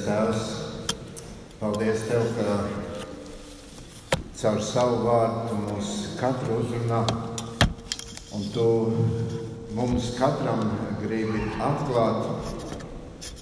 Debes 0.00 0.06
Tēvs, 0.06 0.44
paldies 1.60 2.02
Tev, 2.08 2.22
ka 2.36 2.54
caur 4.40 4.60
savu 4.64 5.00
vārdu 5.04 5.58
mūs 5.60 5.90
katru 6.16 6.60
uzrunā, 6.62 7.00
un 8.32 8.46
Tu 8.54 8.64
mums 9.76 10.14
katram 10.16 10.62
gribi 11.02 11.42
atklāt 11.60 12.54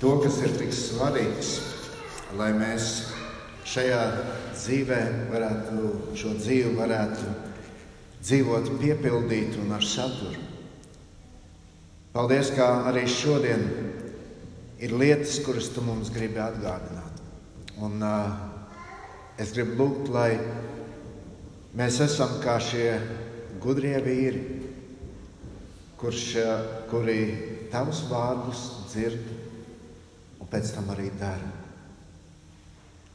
to, 0.01 0.17
kas 0.24 0.40
ir 0.42 0.56
tik 0.58 0.74
svarīgs, 0.74 1.53
lai 2.38 2.51
mēs 2.56 2.88
šajā 3.69 4.03
dzīvē 4.56 5.01
varētu 5.31 5.93
šo 6.19 6.35
dzīvi 6.40 6.75
varētu 6.79 7.37
dzīvot 8.25 8.72
piepildītu 8.81 9.63
un 9.63 9.77
ar 9.79 9.87
saturu. 9.87 10.43
Paldies, 12.17 12.51
ka 12.56 12.88
arī 12.90 13.06
šodien 13.06 13.88
ir 14.79 14.95
lietas, 14.95 15.38
kuras 15.42 15.71
tu 15.74 15.83
mums 15.83 16.10
gribi 16.15 16.41
atgādināt. 16.42 17.23
Un, 17.82 17.98
uh, 18.02 18.30
es 19.38 19.52
gribu 19.54 19.78
lūgt, 19.78 20.10
lai 20.14 20.38
mēs 21.78 22.01
esam 22.06 22.38
kā 22.42 22.59
šie 22.62 22.92
gudrie 23.62 23.96
vīri, 24.02 24.42
kurš, 25.98 26.24
uh, 26.42 26.64
kuri 26.91 27.20
tavus 27.73 28.04
vārdus 28.10 28.64
dzird 28.88 29.34
un 30.38 30.51
pēc 30.51 30.73
tam 30.77 30.90
arī 30.95 31.10
dara. 31.18 31.52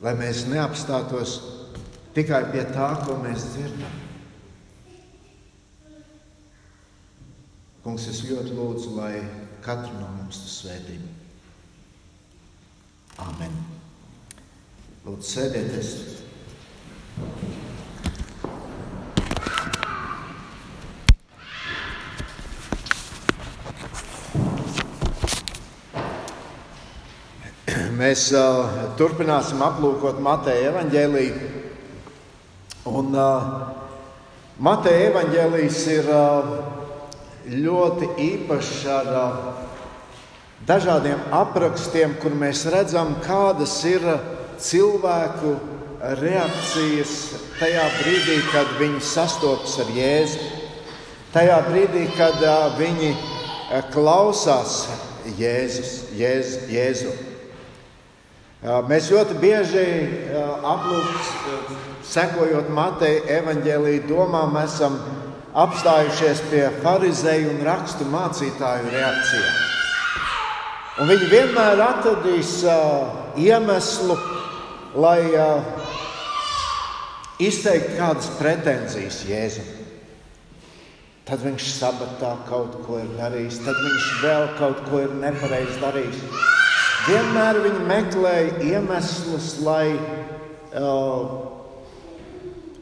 Lai 0.03 0.15
mēs 0.19 0.43
neapstātos 0.51 1.37
tikai 2.15 2.43
pie 2.51 2.65
tā, 2.75 2.89
ko 3.05 3.15
mēs 3.23 3.47
dzirdam. 3.53 3.99
Kungs, 7.83 8.07
es 8.07 8.21
ļoti 8.27 8.55
lūdzu, 8.55 8.93
lai 8.95 9.17
katru 9.63 9.95
no 9.97 10.11
mums 10.19 10.43
tas 10.43 10.59
svētītu. 10.61 11.12
Amen. 13.21 13.53
Lūdzu, 15.05 15.27
sēdieties. 15.27 15.89
Mēs 27.93 28.25
uh, 28.35 28.89
turpināsim 28.97 29.61
aplūkot 29.63 30.17
Mateja 30.23 30.71
evaņģēlīju. 30.71 31.51
Un 32.89 33.13
uh, 33.15 33.51
Mateja 34.63 35.11
evaņģēlījis 35.11 35.83
ir 35.93 36.09
uh, 36.11 36.49
ļoti 37.53 38.09
īpašs 38.25 38.81
ar 38.97 39.11
uh, 39.13 39.63
dažādiem 40.67 41.19
aprakstiem, 41.33 42.15
kur 42.21 42.35
mēs 42.35 42.65
redzam, 42.71 43.15
kādas 43.25 43.75
ir 43.87 44.03
cilvēku 44.61 45.57
reakcijas 46.19 47.13
tajā 47.59 47.83
brīdī, 47.99 48.37
kad 48.51 48.71
viņi 48.79 49.01
sastopas 49.03 49.77
ar 49.83 49.91
Jēzu. 49.95 50.49
Tajā 51.33 51.59
brīdī, 51.67 52.05
kad 52.17 52.39
viņi 52.77 53.13
klausās 53.93 54.83
Jēzus, 55.39 55.93
Jēzu. 56.19 56.65
Jēzu. 56.71 57.13
Mēs 58.87 59.09
ļoti 59.11 59.39
bieži 59.41 59.87
aplūkojam, 60.63 61.81
sekojot 62.07 62.69
Mateja 62.71 63.41
evaņģēlīja 63.41 64.05
domām, 64.07 64.55
esam 64.63 64.95
apstājušies 65.51 66.45
pie 66.51 66.63
farizēju 66.83 67.51
un 67.57 67.61
rakstu 67.67 68.07
mācītāju 68.11 68.91
reakcijām. 68.93 69.72
Un 71.01 71.09
viņi 71.09 71.25
vienmēr 71.25 71.79
atradīs 71.81 72.59
uh, 72.69 73.07
iemeslu, 73.41 74.13
lai 75.01 75.23
uh, 75.33 75.63
izteiktu 77.41 77.95
kādas 77.97 78.27
pretenzijas 78.37 79.23
Jēzum. 79.25 79.71
Tad 81.25 81.41
viņš 81.41 81.69
sabatā 81.79 82.35
kaut 82.45 82.75
ko 82.85 82.99
ir 83.01 83.09
darījis, 83.17 83.63
tad 83.65 83.79
viņš 83.79 84.11
vēl 84.21 84.45
kaut 84.59 84.83
ko 84.91 85.01
ir 85.07 85.15
nepareizi 85.17 85.79
darījis. 85.81 86.21
Vienmēr 87.07 87.63
viņi 87.63 87.87
meklēja 87.89 88.53
iemeslus, 88.75 89.49
lai 89.65 89.95
uh, 89.97 91.33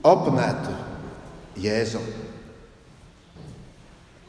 oponētu 0.04 0.76
Jēzum. 1.64 2.12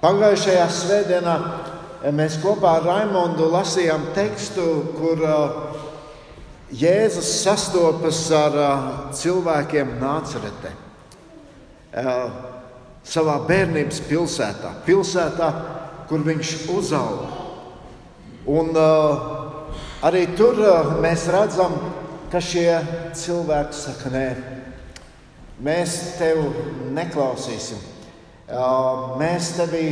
Pagājušajā 0.06 0.70
svētdienā 0.78 1.38
mēs 2.10 2.40
kopā 2.42 2.78
ar 2.80 2.86
Raimondu 2.88 3.46
lasījām 3.52 4.08
tekstu, 4.16 4.64
kur 4.96 5.20
uh, 5.22 5.76
Jēzus 6.74 7.28
sastopas 7.44 8.24
ar 8.34 8.56
uh, 8.58 8.88
cilvēkiem 9.14 9.98
Nāceretē. 10.00 10.72
Uh, 11.92 12.50
savā 13.06 13.36
bērnības 13.46 14.00
pilsētā, 14.08 14.72
pilsētā, 14.86 15.48
kur 16.10 16.22
viņš 16.26 16.52
uzauga. 16.74 17.30
Un 18.50 18.74
arī 20.02 20.24
tur 20.38 20.58
mēs 21.02 21.28
redzam, 21.30 21.74
ka 22.32 22.40
šie 22.42 22.70
cilvēki 23.19 23.76
saka, 23.76 24.10
nē, 24.10 24.26
mēs 25.62 25.96
tevi 26.19 26.48
neklausīsim. 26.96 27.78
Mēs 29.20 29.52
tevi 29.58 29.86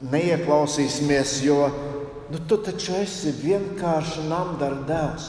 neieklausīsimies, 0.00 1.40
jo 1.46 1.66
nu, 2.30 2.40
tu 2.46 2.58
taču 2.62 2.94
esi 3.00 3.32
vienkārši 3.34 4.26
namdara 4.28 4.82
dēls. 4.88 5.28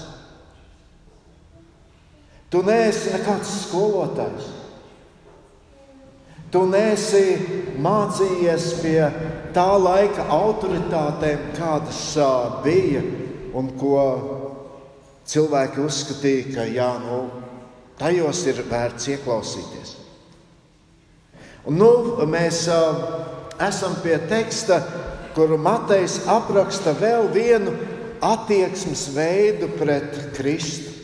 Tu 2.49 2.61
neesi 2.65 3.13
nekāds 3.13 3.51
skolotājs. 3.65 4.47
Tu 6.49 6.61
neesi 6.65 7.23
mācījies 7.77 8.69
pie 8.81 9.03
tā 9.53 9.67
laika 9.77 10.25
autoritātēm, 10.33 11.51
kādas 11.57 12.01
uh, 12.17 12.57
bija 12.65 13.03
un 13.57 13.69
ko 13.77 13.99
cilvēki 15.29 15.83
uzskatīja, 15.85 16.47
ka 16.55 16.65
jā, 16.73 16.89
nu, 17.03 17.19
tajos 18.01 18.41
ir 18.49 18.63
vērts 18.69 19.11
ieklausīties. 19.13 19.93
Un, 21.69 21.77
nu, 21.77 21.91
mēs 22.25 22.63
uh, 22.73 23.37
esam 23.59 23.95
pie 24.03 24.17
teksta, 24.29 24.79
kur 25.35 25.57
Matejs 25.59 26.23
apraksta 26.31 26.93
vēl 26.97 27.29
vienu 27.33 27.75
attieksmes 28.23 29.09
veidu 29.15 29.69
pret 29.79 30.15
Kristu. 30.35 30.95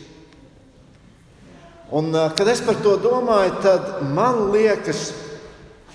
Un, 1.96 2.10
kad 2.36 2.48
es 2.50 2.64
par 2.66 2.80
to 2.84 2.96
domāju, 3.00 3.60
tad 3.64 4.02
man 4.16 4.50
liekas, 4.52 5.12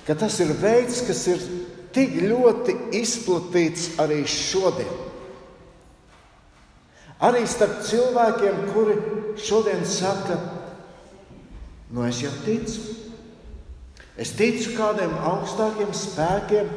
ka 0.07 0.15
tas 0.15 0.39
ir 0.41 0.53
veids, 0.61 1.03
kas 1.05 1.25
ir 1.29 1.43
tik 1.95 2.15
ļoti 2.23 2.77
izplatīts 3.01 3.97
arī 4.01 4.23
šodien. 4.31 4.93
Arī 7.21 7.43
starp 7.45 7.83
cilvēkiem, 7.85 8.63
kuri 8.73 8.95
šodien 9.45 9.83
saka, 9.85 10.39
nu 11.93 12.07
es 12.07 12.23
jau 12.23 12.33
ticu. 12.47 13.10
Es 14.21 14.35
ticu 14.37 14.75
kādiem 14.77 15.15
augstākiem 15.25 15.95
spēkiem. 15.97 16.69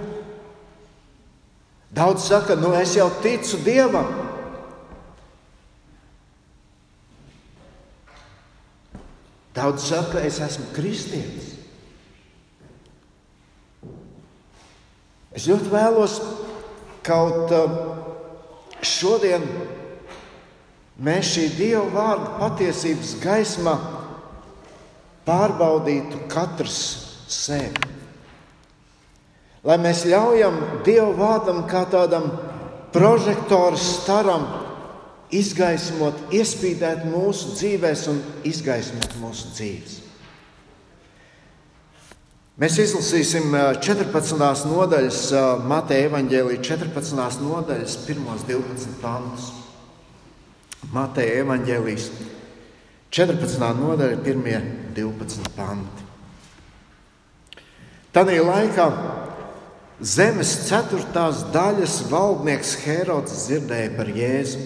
Daudz 1.94 2.30
saka, 2.30 2.56
nu 2.56 2.72
es 2.78 2.96
jau 2.96 3.10
ticu 3.22 3.60
Dievam. 3.66 4.08
Daudz 9.54 9.90
saka, 9.92 10.24
es 10.24 10.40
esmu 10.42 10.72
kristietis. 10.74 11.52
Es 15.34 15.46
ļoti 15.50 15.70
vēlos 15.74 16.20
kaut 17.04 17.52
um, 17.58 17.78
šodien 18.86 19.44
mēs 21.04 21.34
šī 21.36 21.48
Dieva 21.58 21.88
vārda 21.92 22.36
patiesības 22.40 23.16
gaismā 23.22 23.74
pārbaudītu 25.26 26.22
katrs 26.32 26.84
sevi. 27.34 27.92
Lai 29.64 29.78
mēs 29.80 30.04
ļaujam 30.10 30.58
Dievu 30.84 31.14
vārdam 31.16 31.64
kā 31.70 31.86
tādam 31.92 32.28
prožektoru 32.94 33.80
staram 33.80 34.44
izgaismot, 35.34 36.18
iespīdēt 36.36 37.08
mūsu 37.10 37.56
dzīvēs 37.58 38.08
un 38.12 38.20
izgaismot 38.48 39.16
mūsu 39.22 39.54
dzīves. 39.56 40.00
Mēs 42.62 42.76
izlasīsim 42.84 43.56
14. 43.82 44.36
nodaļas, 44.70 45.24
Mateja 45.66 46.12
evaņģēlīja 46.12 46.62
14. 46.68 47.42
nodaļas, 47.42 47.96
1-12 48.06 49.00
pantus. 49.02 49.50
Mateja 50.94 51.42
evaņģēlijas 51.42 52.12
14. 53.10 53.72
nodaļa, 53.80 54.22
1-12 54.22 55.50
panti. 55.58 56.13
Tanī 58.14 58.36
laikā 58.46 58.86
zemes 59.98 60.52
ceturtās 60.68 61.40
daļas 61.54 61.96
valdnieks 62.12 62.76
Herods 62.84 63.48
dzirdēja 63.48 63.94
par 63.98 64.12
Jēzu 64.14 64.62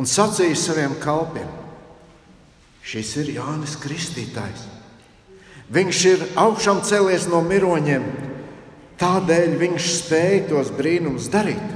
un 0.00 0.08
sacīja 0.08 0.56
saviem 0.56 0.94
kalpiem: 1.02 1.50
Šis 2.80 3.10
ir 3.20 3.34
Jānis 3.34 3.76
Kristītājs. 3.82 4.64
Viņš 5.72 6.00
ir 6.08 6.24
augšām 6.40 6.80
cēlies 6.88 7.28
no 7.28 7.42
miroņiem, 7.44 8.08
tādēļ 9.00 9.54
viņš 9.60 9.90
spēja 9.98 10.40
tos 10.48 10.72
brīnumus 10.72 11.28
darīt. 11.32 11.68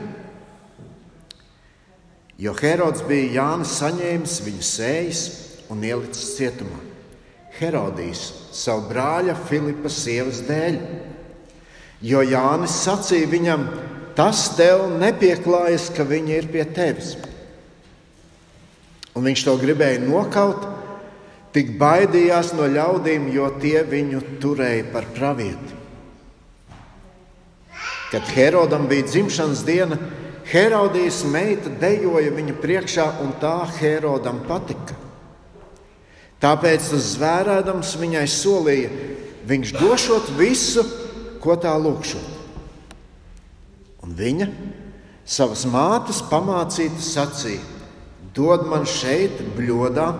Jo 2.41 2.57
Herods 2.57 3.05
bija 3.05 3.43
Jānis 3.43 3.77
saņēmis 3.77 4.41
viņa 4.49 4.67
sējas 4.73 5.23
un 5.73 5.85
ielicis 5.85 6.35
cietumā. 6.41 6.81
Herodijs 7.61 8.27
savu 8.57 8.89
brāļa 8.91 9.37
Filipa 9.49 9.91
sievas 9.93 10.41
dēļ, 10.49 10.79
jo 12.07 12.23
Jānis 12.25 12.77
sacīja 12.85 13.29
viņam, 13.31 13.67
tas 14.17 14.49
tev 14.57 14.87
nepieklājas, 15.01 15.91
ka 15.97 16.07
viņa 16.09 16.41
ir 16.41 16.51
pie 16.53 16.65
tevis. 16.77 17.15
Un 19.17 19.25
viņš 19.25 19.47
to 19.47 19.57
gribēja 19.61 20.03
nokaut, 20.05 20.67
tik 21.57 21.77
baidījās 21.81 22.53
no 22.57 22.69
ļaudīm, 22.69 23.31
jo 23.33 23.49
tie 23.63 23.81
viņu 23.89 24.21
turēja 24.43 24.91
par 24.93 25.09
pravieti. 25.17 25.73
Kad 28.13 28.29
Herodam 28.37 28.85
bija 28.91 29.07
dzimšanas 29.09 29.65
diena, 29.67 29.99
Herodijas 30.47 31.25
meita 31.27 31.73
dejoja 31.81 32.31
viņa 32.37 32.55
priekšā, 32.63 33.09
un 33.25 33.33
tā 33.41 33.57
Herodam 33.81 34.45
patika. 34.47 35.06
Tāpēc 36.43 36.91
tas 36.93 37.13
zvērēdams 37.15 37.95
viņai 38.01 38.27
solīja, 38.29 38.91
viņš 39.49 39.73
došot 39.79 40.33
visu, 40.37 40.85
ko 41.41 41.57
tā 41.61 41.73
lūkšot. 41.81 42.33
Un 44.05 44.15
viņa 44.19 44.51
savas 45.27 45.65
mātes 45.71 46.21
pamācīta 46.31 47.03
sacīja: 47.03 47.63
Dod 48.37 48.67
man 48.69 48.85
šeit, 48.87 49.41
bļodā, 49.57 50.11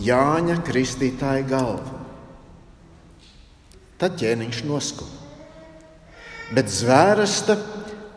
Jāņa 0.00 0.60
Kristītāja 0.64 1.44
galvu. 1.50 1.98
Tad 4.00 4.16
ķēniņš 4.16 4.62
noskuta. 4.64 5.18
Bet 6.56 6.70
zvērsta 6.72 7.58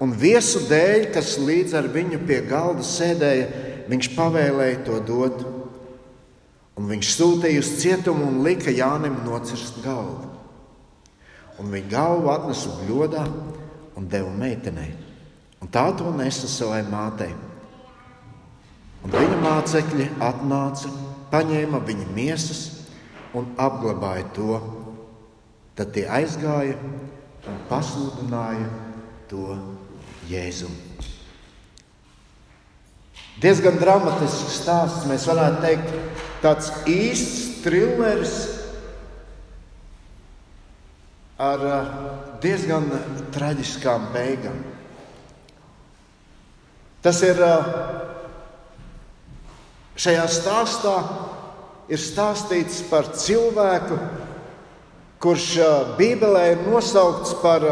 un 0.02 0.14
viesu 0.18 0.64
dēļ, 0.70 1.10
kas 1.14 1.36
līdz 1.42 1.76
ar 1.78 1.90
viņu 1.92 2.22
pie 2.28 2.40
galda 2.48 2.86
sēdēja, 2.88 3.50
viņš 3.92 4.10
pavēlēja 4.16 4.80
to 4.88 5.02
dot. 5.06 5.44
Un 6.80 6.90
viņš 6.90 7.10
sūtīja 7.14 7.62
uz 7.62 7.72
cietumu 7.82 8.26
un 8.32 8.42
lika 8.46 8.74
Jānim 8.74 9.20
nocirst 9.26 9.78
galvu. 9.86 10.32
Un 11.62 11.70
viņa 11.70 11.90
galvu 11.92 12.32
atnesa 12.34 12.74
bļodā 12.80 13.26
un 14.00 14.08
deva 14.10 14.32
meitenei. 14.34 14.90
Un 15.62 15.70
tā 15.72 15.86
to 15.98 16.10
nesa 16.18 16.50
savai 16.50 16.82
mātei. 16.90 17.32
Un 19.04 19.14
viņa 19.14 19.38
mācekļi 19.44 20.08
atnāca, 20.24 20.90
paņēma 21.32 21.82
viņa 21.86 22.08
miesas 22.16 22.64
un 23.38 23.52
apglabāja 23.60 24.26
to. 24.36 24.58
Tad 25.78 25.94
tie 25.94 26.08
aizgāja 26.10 26.78
un 27.50 27.62
pasludināja 27.70 28.68
to 29.30 29.58
Jēzum. 30.30 30.74
Diezgan 33.42 33.80
dramatisks 33.82 34.62
stāsts, 34.62 35.08
mēs 35.10 35.26
varētu 35.28 35.64
teikt, 35.66 36.30
tāds 36.44 36.70
īsts 36.90 37.64
trilleris 37.64 38.36
ar 41.40 41.64
uh, 41.64 41.94
diezgan 42.44 42.90
traģiskām 43.34 44.10
beigām. 44.14 44.60
Tas 47.04 47.20
ir 47.26 47.40
uh, 47.44 47.72
šajā 50.00 50.28
stāstā 50.32 50.98
ir 51.92 52.00
stāstīts 52.00 52.84
par 52.92 53.10
cilvēku, 53.16 53.98
kurš 55.24 55.50
uh, 55.64 55.74
Bībelē 55.98 56.46
ir 56.54 56.64
nosaukts 56.68 57.36
par 57.44 57.66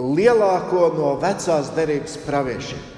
lielāko 0.00 0.90
no 0.96 1.14
vecās 1.22 1.72
derības 1.76 2.18
praviešiem. 2.26 2.92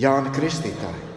Jāni 0.00 0.32
Kristītāji. 0.32 1.09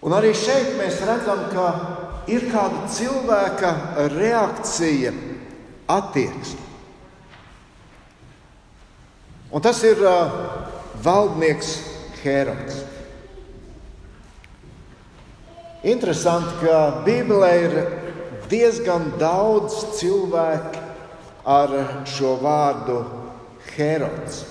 Un 0.00 0.14
arī 0.16 0.32
šeit 0.36 0.78
mēs 0.78 1.02
redzam, 1.04 1.42
ka 1.52 1.66
ir 2.30 2.46
kāda 2.48 2.86
cilvēka 2.88 3.72
reakcija, 4.14 5.12
attieksme. 5.90 6.68
Un 9.50 9.64
tas 9.64 9.80
ir 9.84 9.98
uh, 10.06 10.30
valdnieks 11.02 11.72
Hērods. 12.22 12.84
Interesanti, 15.90 16.54
ka 16.60 17.02
Bībelē 17.06 17.50
ir 17.64 17.76
diezgan 18.50 19.08
daudz 19.20 19.78
cilvēku 19.98 20.80
ar 21.48 21.72
šo 22.08 22.36
vārdu 22.42 23.00
Hērods. 23.72 24.44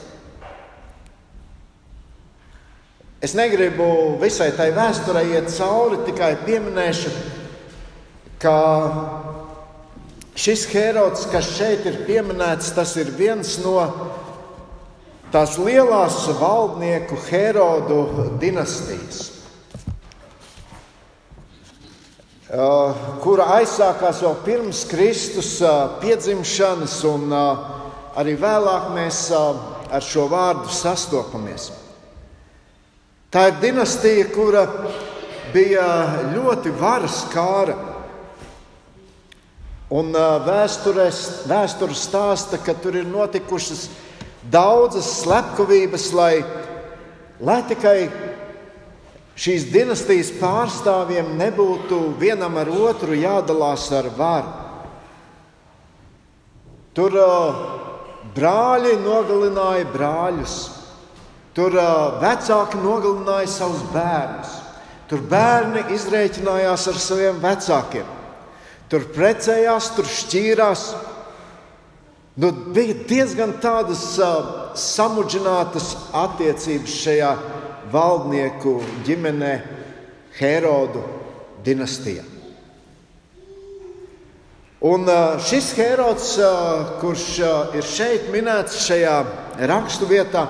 Es 3.19 3.33
negribu 3.35 4.15
visai 4.21 4.53
tai 4.55 4.69
vēsturei 4.71 5.33
iet 5.33 5.49
cauri, 5.51 5.97
tikai 6.07 6.37
pieminēšu, 6.45 7.09
ka 8.39 8.53
šis 10.39 10.63
Herods, 10.71 11.25
kas 11.27 11.49
šeit 11.57 11.83
ir 11.89 11.97
pieminēts, 12.07 12.69
tas 12.77 12.93
ir 12.95 13.11
viens 13.17 13.57
no 13.59 13.81
tās 15.33 15.57
lielās 15.59 16.21
valdnieku 16.39 17.19
Herodu 17.25 17.99
dinastijas, 18.39 19.19
kura 23.19 23.49
aizsākās 23.57 24.23
jau 24.23 24.31
pirms 24.47 24.85
Kristus 24.87 25.57
piedzimšanas, 25.99 26.95
un 27.11 27.35
arī 27.35 28.39
vēlāk 28.39 28.89
mēs 28.95 29.21
ar 29.35 30.07
šo 30.07 30.29
vārdu 30.31 30.71
sastopamies. 30.71 31.67
Tā 33.29 33.43
ir 33.51 33.59
dinastija, 33.61 34.25
kura 34.33 34.63
bija 35.53 35.85
ļoti 36.33 36.71
varas 36.79 37.21
kāra. 37.29 37.75
Un 39.93 40.09
vēsture 40.45 41.05
stāsta, 41.97 42.57
ka 42.61 42.73
tur 42.73 42.97
ir 42.97 43.05
notikušas 43.09 43.83
daudzas 44.49 45.11
slepkavības, 45.19 46.07
lai, 46.17 46.41
lai 47.41 47.59
tikai 47.69 48.09
šīs 49.37 49.69
dinastijas 49.73 50.33
pārstāvjiem 50.41 51.29
nebūtu 51.37 52.01
vienam 52.17 52.57
ar 52.57 52.73
otru 52.73 53.13
jādalās 53.13 53.85
ar 53.93 54.09
varu. 54.17 54.57
Tur 56.97 57.13
brāļi 58.33 58.97
nogalināja 59.05 59.85
brāļus. 59.93 60.59
Tur 61.59 61.73
uh, 61.75 62.21
vecāki 62.21 62.77
nogalināja 62.79 63.49
savus 63.51 63.81
bērnus. 63.91 64.51
Tur 65.11 65.19
bērni 65.27 65.81
izrēķinājās 65.91 66.85
ar 66.87 66.99
saviem 67.03 67.41
vecākiem. 67.43 68.05
Tur 68.87 69.03
precējās, 69.11 69.89
tur 69.97 70.07
šķīrās. 70.07 70.83
Nu, 72.39 72.53
bija 72.71 72.95
diezgan 73.09 73.57
tādas 73.59 74.05
uh, 74.23 74.69
samudžinātas 74.79 75.89
attiecības 76.15 76.95
šajā 77.01 77.33
valdnieku 77.91 78.77
ģimenē, 79.09 79.51
Herodu 80.39 81.03
dinastijā. 81.67 82.23
Un 84.87 85.03
uh, 85.11 85.35
šis 85.43 85.73
Herods, 85.75 86.31
uh, 86.39 86.95
kurš 87.03 87.27
uh, 87.43 87.75
ir 87.75 87.83
šeit 87.83 88.31
minēts 88.31 88.79
šajā 88.87 89.19
raksturvietā, 89.67 90.47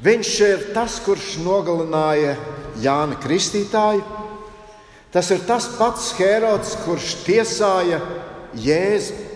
Viņš 0.00 0.30
ir 0.46 0.62
tas, 0.72 0.96
kurš 1.04 1.34
nogalināja 1.44 2.36
Jānu 2.80 3.18
Kristītāju. 3.20 4.04
Tas 5.12 5.28
ir 5.34 5.42
tas 5.44 5.66
pats 5.76 6.12
Herods, 6.16 6.76
kurš 6.86 7.18
tiesāja 7.26 7.98
Jēzu. 8.56 9.26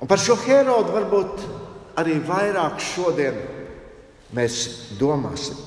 Un 0.00 0.08
par 0.08 0.20
šo 0.20 0.36
Herodu 0.46 0.94
varbūt 0.94 1.44
arī 2.00 2.18
vairāk 2.24 2.80
šodien 2.82 3.36
mēs 4.34 4.58
domāsim. 4.98 5.58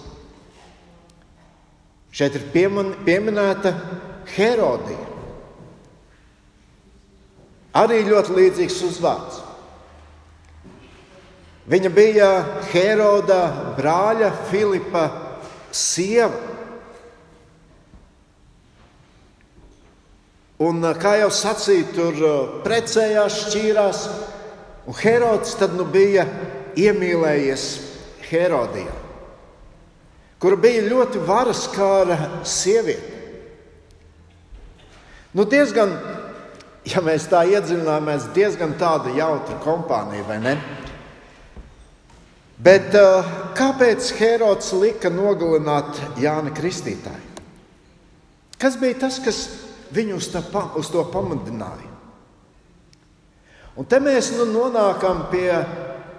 Šeit 2.13 2.37
ir 2.39 2.47
pieminēta 2.53 3.73
Herodija. 4.35 5.05
Arī 7.77 7.99
ļoti 8.07 8.33
līdzīgs 8.37 8.79
uzvārds. 8.87 9.43
Viņa 11.67 11.89
bija 11.91 12.29
Heroda 12.71 13.41
brāļa 13.75 14.31
Filipa 14.47 15.07
sieva. 15.71 16.45
Un, 20.63 20.81
kā 20.97 21.17
jau 21.19 21.29
sacīju, 21.29 21.91
tur 21.93 22.23
precējās, 22.63 23.43
šķīrās, 23.43 23.99
Un 24.87 24.93
Herods 24.93 25.57
tad 25.59 25.73
nu 25.75 25.83
bija 25.83 26.23
iemīlējies 26.79 27.63
Herodijā, 28.29 28.93
kura 30.39 30.59
bija 30.63 30.85
ļoti 30.87 31.19
varaskāra 31.27 32.17
sieviete. 32.47 33.15
Nu, 35.35 35.43
diezgan, 35.43 35.91
ja 36.87 37.03
mēs 37.03 37.27
tā 37.27 37.43
iedziļināmies, 37.51 38.29
diezgan 38.35 38.77
tāda 38.79 39.11
jautra 39.17 39.59
kompānija, 39.65 40.23
vai 40.29 40.39
ne? 40.45 40.55
Bet 42.57 42.95
uh, 42.97 43.27
kāpēc 43.57 44.07
Herods 44.17 44.71
lika 44.73 45.11
nogalināt 45.13 45.99
Jāni 46.17 46.53
Kristītāju? 46.57 47.43
Kas 48.57 48.79
bija 48.81 48.97
tas, 49.03 49.19
kas 49.21 49.43
viņu 49.93 50.17
uz, 50.17 50.31
tā, 50.33 50.41
uz 50.79 50.89
to 50.89 51.03
pamudināja? 51.13 51.91
Un 53.77 53.85
te 53.85 53.99
mēs 54.01 54.31
nu 54.33 54.47
nonākam 54.49 55.27
pie 55.29 55.51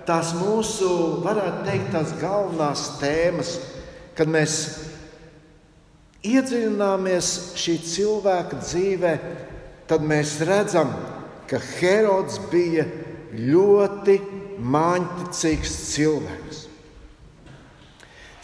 tās 0.07 0.31
mūsu, 0.39 0.89
varētu 1.25 1.65
teikt, 1.67 1.91
tās 1.91 2.15
galvenās 2.21 2.85
tēmas, 3.01 3.57
kad 4.15 4.31
mēs 4.31 4.55
iedziļināmies 6.23 7.33
šī 7.59 7.75
cilvēka 7.83 8.63
dzīvē, 8.63 9.13
tad 9.91 10.07
mēs 10.07 10.39
redzam, 10.47 10.95
ka 11.51 11.59
Herods 11.81 12.39
bija 12.53 12.87
ļoti 13.33 14.19
māņķīgs 14.59 15.75
cilvēks. 15.93 16.63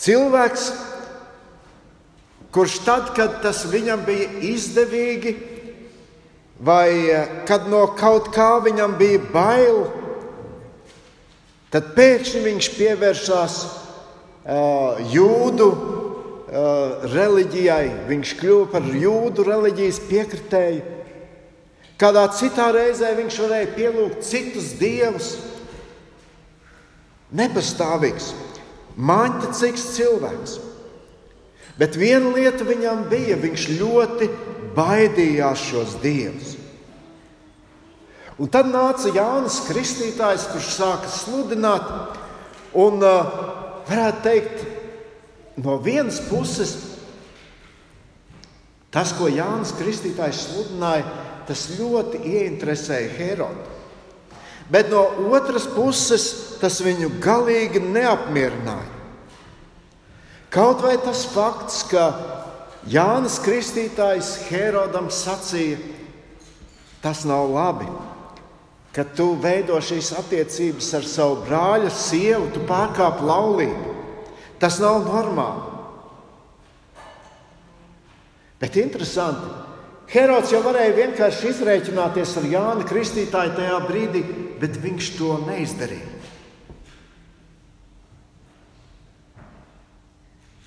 Cilvēks, 0.04 0.64
kurš 2.52 2.78
tad, 2.84 3.12
kad 3.16 3.38
tas 3.44 3.64
viņam 3.70 4.04
bija 4.04 4.28
izdevīgi, 4.52 5.34
vai 6.60 6.88
eh, 7.10 7.30
kad 7.48 7.68
no 7.70 7.86
kaut 7.96 8.28
kā 8.34 8.58
viņam 8.64 8.98
bija 9.00 9.22
bail, 9.32 9.80
tad 11.72 11.94
pēkšņi 11.96 12.42
viņš 12.44 12.66
pievērsās 12.76 13.54
uh, 13.64 15.00
jūdu 15.10 15.66
uh, 15.74 17.08
reliģijai, 17.10 17.88
viņš 18.06 18.34
kļuva 18.38 18.68
par 18.76 18.86
jūdu 18.86 19.42
reliģijas 19.48 19.98
piekritēju. 20.06 20.93
Kādā 22.00 22.24
citā 22.34 22.70
reizē 22.74 23.12
viņš 23.14 23.36
varēja 23.44 23.70
pielūgt 23.76 24.24
citus 24.26 24.72
dievus. 24.80 25.34
Nepastāvīgs, 27.34 28.32
māņķis 28.98 29.86
cilvēks. 29.94 30.58
Bet 31.78 31.96
viena 31.98 32.30
lieta 32.34 32.66
viņam 32.66 33.06
bija, 33.10 33.38
viņš 33.38 33.64
ļoti 33.80 34.28
baidījās 34.76 35.64
šos 35.70 35.96
dievus. 36.02 36.54
Un 38.38 38.50
tad 38.50 38.66
nāca 38.66 39.12
Jānis 39.14 39.60
Kristītājs, 39.68 40.48
kurš 40.50 40.70
sāka 40.74 41.10
sludināt, 41.10 41.86
un 42.74 42.98
varētu 43.02 44.22
teikt, 44.26 44.64
no 45.62 45.76
vienas 45.82 46.18
puses, 46.26 46.74
tas, 48.94 49.14
ko 49.14 49.30
Jānis 49.30 49.74
Kristītājs 49.78 50.48
sludināja, 50.48 51.06
tas 51.48 51.66
ļoti 51.78 52.20
ieinteresēja 52.24 53.14
Herodu. 53.18 53.70
Bet 54.70 54.88
no 54.88 55.02
otras 55.34 55.66
puses, 55.68 56.56
tas 56.60 56.80
viņu 56.80 57.10
galīgi 57.22 57.82
neapmierināja. 57.84 58.92
Kaut 60.54 60.80
vai 60.84 60.94
tas 61.02 61.24
fakts, 61.28 61.82
ka 61.90 62.04
Jānis 62.88 63.40
Kristītājs 63.42 64.36
Herodam 64.48 65.10
sacīja, 65.12 65.80
tas 67.02 67.24
nav 67.28 67.50
labi. 67.50 67.88
Kad 68.94 69.10
tu 69.18 69.32
veido 69.42 69.74
šīs 69.82 70.12
attiecības 70.14 70.92
ar 70.94 71.06
savu 71.10 71.40
brāļa 71.42 71.90
sievu, 71.90 72.52
tu 72.54 72.62
pārkāp 72.68 73.24
laulību. 73.26 73.94
Tas 74.62 74.78
nav 74.80 75.02
normāli. 75.08 75.72
Bet 78.62 78.78
interesanti, 78.80 79.50
Herods 80.12 80.52
jau 80.52 80.60
varēja 80.64 80.96
vienkārši 80.98 81.50
izreikināties 81.50 82.34
ar 82.38 82.48
Jānu 82.50 82.84
Kristītāju 82.88 83.54
tajā 83.56 83.78
brīdī, 83.86 84.24
bet 84.60 84.76
viņš 84.82 85.12
to 85.16 85.38
neizdarīja. 85.46 86.10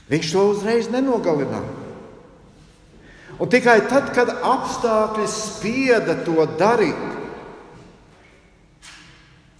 Viņš 0.07 0.31
to 0.31 0.45
uzreiz 0.53 0.87
nenogalināja. 0.91 1.85
Un 3.37 3.49
tikai 3.51 3.81
tad, 3.85 4.09
kad 4.15 4.31
apstākļi 4.31 5.27
spieda 5.29 6.15
to 6.25 6.41
darīt, 6.57 7.03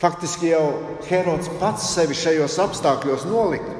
faktiski 0.01 0.53
jau 0.53 0.65
Herods 1.09 1.51
pats 1.61 1.91
sevi 1.93 2.17
šajos 2.17 2.57
apstākļos 2.63 3.27
nolika, 3.29 3.75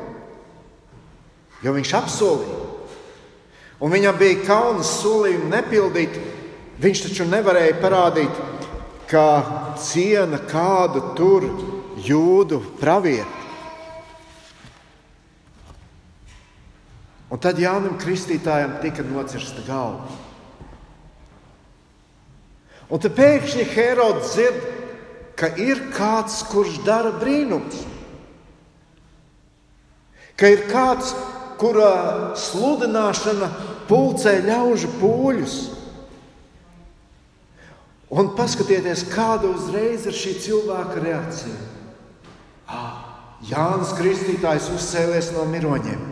jo 1.66 1.74
viņš 1.74 1.96
apsolīja. 2.04 2.67
Un 3.78 3.94
viņam 3.94 4.18
bija 4.18 4.44
kauns 4.48 4.90
solījumu 5.04 5.52
nepildīt. 5.52 6.16
Viņš 6.82 7.04
taču 7.08 7.26
nevarēja 7.30 7.78
parādīt, 7.82 8.40
ka 9.10 9.26
ciena 9.82 10.40
kādu 10.50 11.02
tur 11.18 11.46
jūdu 12.06 12.60
pravieti. 12.82 13.46
Un 17.28 17.42
tad 17.44 17.60
Jānis 17.60 17.98
Kristītājam 18.02 18.78
tika 18.82 19.04
nocirsta 19.04 19.66
galva. 19.68 20.08
Un 22.88 23.02
tad 23.04 23.18
pēkšņi 23.18 23.66
Herods 23.74 24.32
dzird, 24.32 24.62
ka 25.38 25.50
ir 25.60 25.90
kāds, 25.92 26.40
kurš 26.48 26.80
dara 26.88 27.12
brīnums. 27.20 27.82
Ka 30.40 30.54
ir 30.54 30.64
kāds, 30.70 31.12
kura 31.60 32.36
sludināšana 32.38 33.50
pulcē 33.90 34.38
ļaužu 34.46 34.92
pūļus. 35.02 35.58
Un 38.08 38.32
paskatieties, 38.38 39.04
kāda 39.12 39.50
uzreiz 39.52 40.06
ir 40.08 40.16
šī 40.16 40.38
cilvēka 40.46 41.02
reakcija. 41.04 41.58
Jānis 43.48 43.92
Kristītājs 43.98 44.70
uzcēlies 44.74 45.34
no 45.36 45.44
miroņiem. 45.50 46.06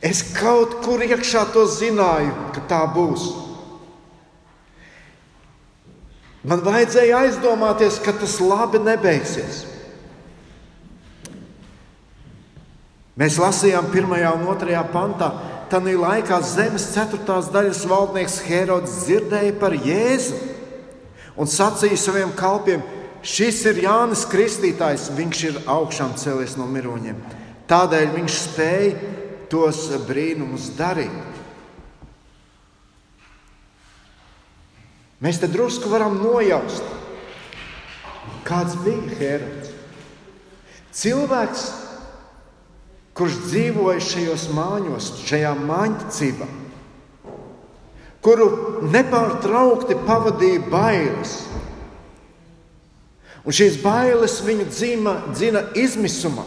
Es 0.00 0.22
kaut 0.36 0.78
kur 0.84 1.02
iekšā 1.04 1.46
to 1.52 1.66
zināju, 1.68 2.32
ka 2.54 2.62
tā 2.68 2.80
būs. 2.92 3.26
Man 6.40 6.62
vajadzēja 6.64 7.26
aizdomāties, 7.26 7.98
ka 8.00 8.14
tas 8.16 8.38
labi 8.40 8.80
nebeigsies. 8.80 9.66
Mēs 13.18 13.38
lasījām 13.40 13.90
1. 13.90 14.12
un 14.36 14.46
2. 14.60 14.84
pantā, 14.92 15.32
Tanī 15.70 15.94
laikā 15.94 16.40
zemes 16.42 16.88
ceturtās 16.90 17.46
daļas 17.54 17.84
valdnieks 17.86 18.40
Herods 18.42 19.04
dzirdēja 19.04 19.54
par 19.60 19.76
Jēzu 19.78 20.38
un 21.38 21.46
sacīja 21.46 21.98
saviem 21.98 22.32
kalpiem: 22.34 22.82
Šis 23.22 23.60
ir 23.70 23.82
Jānis 23.84 24.24
Kristītājs, 24.26 25.10
viņš 25.14 25.42
ir 25.46 25.60
augšām 25.70 26.16
cēlies 26.18 26.56
no 26.58 26.66
miroņiem. 26.66 27.20
Tādēļ 27.70 28.14
viņš 28.16 28.38
spēja 28.48 29.12
tos 29.52 29.84
brīnumus 30.08 30.72
darīt. 30.78 31.38
Mēs 35.20 35.38
te 35.38 35.46
drusku 35.52 35.90
varam 35.92 36.16
nojaust, 36.18 36.82
kāds 38.48 38.74
bija 38.82 39.20
Herods. 39.20 39.70
Cilvēks, 40.96 41.64
kurš 43.20 43.36
dzīvoja 43.50 44.00
šajos 44.00 44.46
māņos, 44.56 45.10
šajā 45.28 45.50
māņticībā, 45.68 46.46
kuru 48.24 48.46
nepārtraukti 48.88 49.98
pavadīja 50.06 50.62
bailes. 50.72 51.34
Un 53.44 53.56
šīs 53.56 53.76
bailes 53.84 54.38
viņu 54.44 54.66
dzima, 54.72 55.14
dzina 55.34 55.66
izmisumā. 55.76 56.46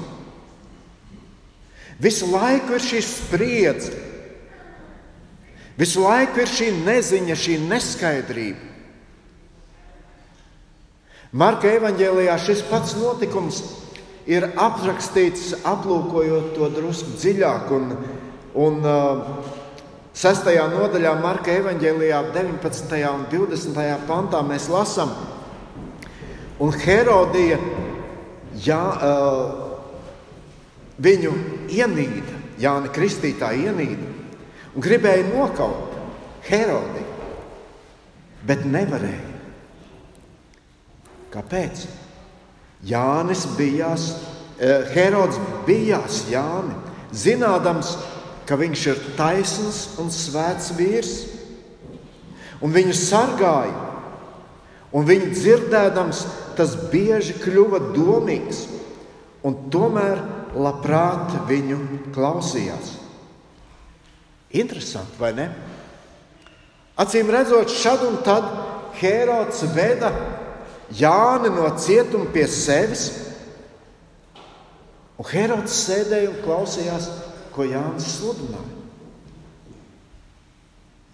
Visu 2.01 2.31
laiku 2.33 2.73
ir 2.73 2.81
šī 2.81 3.03
spriedze, 3.05 3.93
visu 5.77 6.01
laiku 6.01 6.41
ir 6.41 6.49
šī 6.49 6.71
neziņa, 6.81 7.37
šī 7.37 7.59
neskaidrība. 7.69 8.71
Marka 11.33 11.69
evanģēlijā 11.69 12.33
šis 12.41 12.65
pats 12.69 12.97
notikums 12.97 13.61
ir 14.29 14.47
aprakstīts, 14.59 15.51
aplūkojot 15.67 16.53
to 16.57 16.69
drusku 16.75 17.17
dziļāk. 17.17 17.73
Un, 17.77 17.91
un, 18.55 18.87
Sestajā 20.13 20.67
nodaļā, 20.69 21.15
Marka 21.17 21.49
evanģēlijā, 21.57 22.19
19. 22.35 22.99
un 23.09 23.23
20. 23.31 23.79
pantā 24.05 24.43
mēs 24.45 24.67
lasām, 24.69 25.09
un 26.61 26.75
Herodija 26.83 27.57
jā, 28.61 28.81
uh, 28.93 29.63
Viņu 31.01 31.31
ienīda, 31.73 32.35
Jānis 32.61 32.93
Kristītāja 32.93 33.71
ienīda 33.71 34.11
un 34.73 34.83
gribēja 34.83 35.25
nokaut 35.31 35.95
Herodi, 36.45 37.01
bet 38.45 38.65
nevarēja. 38.69 39.31
Kāpēc? 41.33 41.85
Jānis 42.83 43.45
bijās, 43.57 44.13
eh, 44.59 44.83
Herods 44.93 45.39
bijās 45.67 46.23
Jāni, 46.29 46.75
zinādams, 47.13 47.97
ka 48.45 48.57
viņš 48.59 48.87
ir 48.87 48.99
taisns 49.17 49.99
un 49.99 50.09
svēts 50.11 50.73
vīrs, 50.75 51.13
un 52.61 52.73
viņu 52.73 52.93
sargāja. 52.93 53.91
Un 54.93 55.07
viņu 55.07 55.31
dzirdēdams, 55.33 56.19
tas 56.55 56.75
bieži 56.91 57.33
kļuva 57.41 57.79
domīgs, 57.95 58.67
un 59.43 59.55
tomēr 59.73 60.21
labprāt 60.53 61.33
viņu 61.49 61.79
klausījās. 62.13 62.99
Interesanti, 64.53 65.17
vai 65.17 65.31
ne? 65.33 65.47
Acīm 67.01 67.31
redzot, 67.33 67.73
šad 67.73 68.05
un 68.05 68.19
tad 68.21 68.45
Hērods 68.99 69.63
veda 69.73 70.11
Jāni 70.93 71.49
no 71.53 71.67
cietuma 71.79 72.29
pie 72.33 72.45
sevis. 72.49 73.07
Un 75.17 75.29
Hērods 75.29 75.73
sēdēja 75.85 76.31
un 76.31 76.39
klausījās, 76.43 77.09
ko 77.53 77.65
Jānis 77.69 78.09
sludināja. 78.17 78.81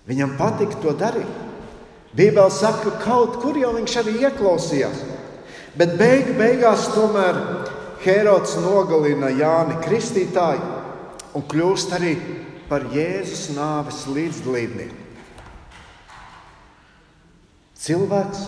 Viņam 0.09 0.35
patika 0.39 0.79
to 0.81 0.95
darīt. 0.97 1.29
Bībeli 2.17 2.51
saka, 2.51 2.89
ka 2.89 3.03
kaut 3.03 3.37
kur 3.43 3.57
jau 3.59 3.75
viņš 3.75 3.97
arī 4.01 4.15
ieklausījās. 4.23 5.03
Bet 5.77 5.93
beig, 5.99 6.31
beigās 6.39 6.87
tomēr 6.95 7.37
Hērods 8.01 8.55
nogalina 8.63 9.29
Jāni 9.35 9.77
Kristītāju 9.83 10.77
un 11.37 11.45
kļūst 11.45 11.93
arī 11.99 12.15
par 12.69 12.87
Jēzus 12.93 13.49
nāves 13.53 14.01
līdzdalībnieku. 14.09 15.05
Cilvēks, 17.79 18.41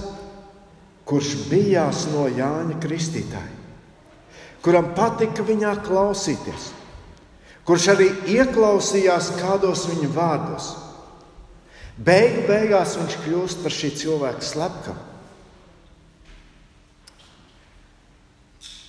kurš 1.07 1.33
bijās 1.49 2.05
no 2.11 2.27
Jāņa 2.29 2.77
Kristītāja, 2.83 3.57
kuram 4.63 4.91
patika 4.97 5.45
viņā 5.45 5.75
klausīties, 5.85 6.69
kurš 7.67 7.87
arī 7.95 8.09
ieklausījās 8.37 9.33
kādos 9.39 9.87
viņa 9.89 10.11
vārdos. 10.15 10.71
Beigu 12.01 12.45
beigās 12.47 12.95
viņš 12.97 13.17
kļūst 13.25 13.63
par 13.63 13.75
šī 13.75 13.91
cilvēka 14.01 14.45
slepkavu. 14.45 15.09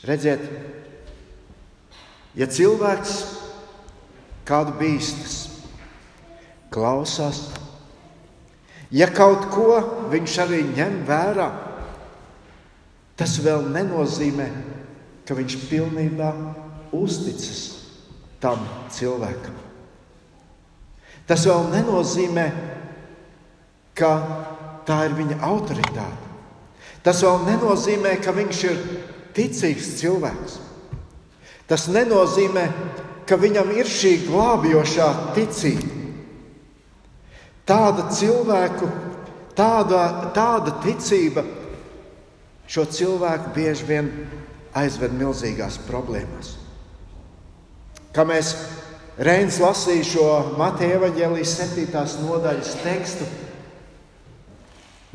Redziet, 0.02 0.40
ja 2.34 2.48
cilvēks 2.50 3.18
kādu 4.48 4.72
bīstas, 4.80 5.36
klausās, 6.72 7.44
Ja 8.92 9.08
kaut 9.08 9.46
ko 9.48 9.78
viņš 10.12 10.34
arī 10.44 10.60
ņem 10.76 10.98
vērā, 11.08 11.48
tas 13.22 13.36
vēl 13.38 13.68
nenozīmē, 13.70 14.48
ka 15.22 15.36
viņš 15.38 15.54
pilnībā 15.70 16.30
uzticas 16.98 17.60
tam 18.42 18.64
cilvēkam. 18.90 19.54
Tas 21.30 21.44
vēl 21.46 21.68
nenozīmē, 21.70 22.48
ka 23.94 24.10
tā 24.88 24.96
ir 25.06 25.14
viņa 25.20 25.38
autoritāte. 25.46 26.32
Tas 27.06 27.22
vēl 27.22 27.46
nenozīmē, 27.46 28.16
ka 28.18 28.34
viņš 28.34 28.64
ir 28.72 28.82
ticīgs 29.38 29.94
cilvēks. 30.02 30.58
Tas 31.70 31.86
nenozīmē, 31.94 32.66
ka 33.22 33.38
viņam 33.38 33.70
ir 33.78 33.86
šī 33.86 34.16
glābjošā 34.26 35.08
ticība. 35.38 35.94
Tāda 37.70 38.10
cilvēku, 38.10 38.90
tāda, 39.54 40.06
tāda 40.34 40.80
ticība 40.82 41.61
šo 42.72 42.86
cilvēku 42.88 43.52
bieži 43.56 43.88
vien 43.88 44.08
aizved 44.78 45.12
milzīgās 45.16 45.76
problēmās. 45.84 46.54
Kā 48.12 48.24
mēs 48.28 48.54
Reins 49.22 49.58
lasīja 49.60 50.04
šo 50.08 50.26
Mateja 50.56 50.96
evaņģēlijas 50.96 51.50
7. 51.58 52.22
nodaļas 52.24 52.70
tekstu, 52.80 53.26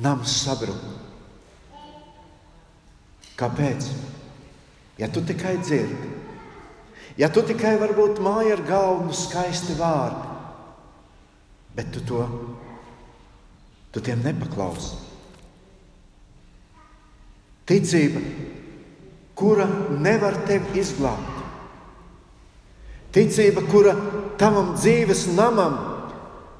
nams 0.05 0.35
sabruka. 0.43 0.93
Kāpēc? 3.37 3.89
Ja 5.01 5.09
tu 5.13 5.21
tikai 5.25 5.55
dzirdi, 5.61 6.11
ja 7.17 7.29
tu 7.33 7.41
tikai 7.45 7.73
varbūt 7.81 8.21
māja 8.21 8.53
ar 8.57 8.63
galvu 8.69 9.17
skaisti 9.17 9.73
vārdi, 9.77 10.29
bet 11.77 11.89
tu 11.93 12.05
to 12.05 12.21
tu 13.93 14.01
tiem 14.05 14.21
nepaklausi. 14.25 15.06
Ticība, 17.67 18.21
kura 19.35 19.67
nevar 19.99 20.37
tevi 20.47 20.79
izglābt. 20.79 21.35
Ticība, 23.11 23.63
kura 23.67 23.93
tavam 24.39 24.73
dzīves 24.77 25.25
namam 25.35 25.75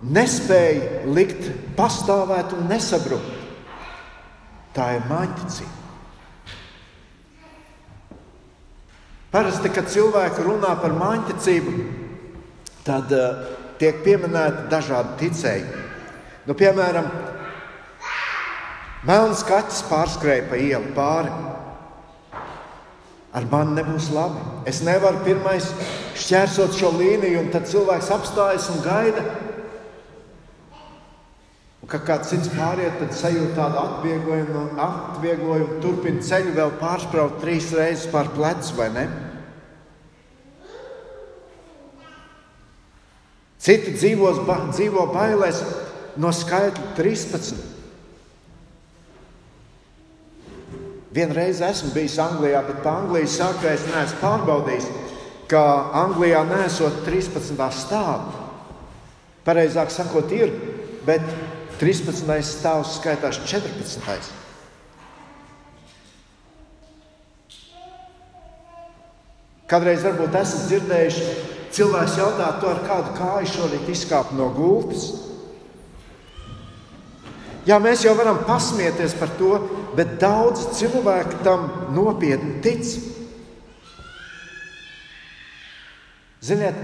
nespēja 0.04 1.06
likt 1.08 1.48
pastāvēt 1.78 2.54
un 2.58 2.67
nesabrukt. 2.72 3.34
Tā 4.76 4.91
ir 4.98 5.08
mājiņticība. 5.10 5.74
Parasti, 9.32 9.72
kad 9.74 9.89
cilvēki 9.91 10.43
runā 10.46 10.76
par 10.82 10.93
mājiņticību, 10.98 11.74
tad 12.88 13.12
uh, 13.15 13.48
tiek 13.80 14.04
pieminēti 14.06 14.67
dažādi 14.72 15.17
ticēji. 15.24 15.84
Nu, 16.48 16.56
piemēram, 16.58 17.10
melns 19.05 19.43
kaķis 19.45 19.83
pārskrēja 19.91 20.47
pa 20.49 20.57
ielu 20.62 20.93
pāri. 20.97 21.33
Ar 23.38 23.45
mani 23.51 23.75
nebūs 23.77 24.07
labi. 24.15 24.39
Es 24.69 24.79
nevaru 24.86 25.19
pirmais 25.25 25.67
šķērsot 26.17 26.73
šo 26.77 26.93
līniju, 26.95 27.43
un 27.43 27.51
tad 27.53 27.67
cilvēks 27.69 28.10
apstājas 28.15 28.69
un 28.73 28.81
gaida. 28.86 29.25
Un, 31.83 31.91
kad 31.91 32.07
kāds 32.07 32.31
cits 32.33 32.49
pāriet, 32.55 32.97
tad 32.97 33.13
sajūt 33.13 33.53
tādu 33.60 33.77
atvieglojumu, 33.83 34.63
atvieglojumu 34.81 35.79
turpina 35.83 36.25
ceļu 36.25 36.55
vēl 36.57 36.73
pārspraut 36.81 37.38
trīs 37.43 37.69
reizes 37.77 38.10
pār 38.12 38.31
plecu, 38.33 38.73
vai 38.79 38.89
ne? 38.95 39.07
Citi 43.62 43.93
dzīvos, 43.97 44.45
ba, 44.47 44.62
dzīvo 44.71 45.10
bailēs 45.12 45.62
no 46.17 46.31
skaitļa 46.33 46.93
13. 46.97 47.76
Vienreiz 51.17 51.63
esmu 51.65 51.95
bijis 51.95 52.19
Anglijā, 52.21 52.60
bet 52.67 52.84
pa 52.84 52.99
Anglijas 52.99 53.39
saka, 53.39 53.71
es 53.73 53.86
neesmu 53.89 54.19
pārbaudījis, 54.21 54.89
ka 55.49 55.62
Anglijā 55.97 56.43
nesot 56.45 56.99
13. 57.08 57.58
stāvā. 57.73 58.43
Pareizāk 59.47 59.89
sakot, 59.89 60.30
ir, 60.36 60.51
bet 61.08 61.25
13. 61.82 62.30
stāvs 62.45 62.99
skaitās 62.99 63.39
14. 63.49 64.30
Kādreiz 69.67 70.06
varbūt 70.06 70.38
esat 70.38 70.69
dzirdējuši 70.69 71.32
cilvēks 71.73 72.19
jautā, 72.21 72.51
tu 72.62 72.69
ar 72.69 72.84
kādu 72.86 73.17
kāju 73.17 73.49
šorīt 73.56 73.89
izkāp 73.91 74.38
no 74.38 74.51
gultas. 74.53 75.10
Jā, 77.67 77.82
mēs 77.84 78.06
jau 78.06 78.13
varam 78.15 78.45
pasmieties 78.47 79.17
par 79.19 79.34
to, 79.41 79.58
bet 79.97 80.19
daudz 80.21 80.67
cilvēku 80.77 81.41
tam 81.45 81.65
nopietni 81.95 82.60
tic. 82.62 82.86
Ziniet, 86.47 86.77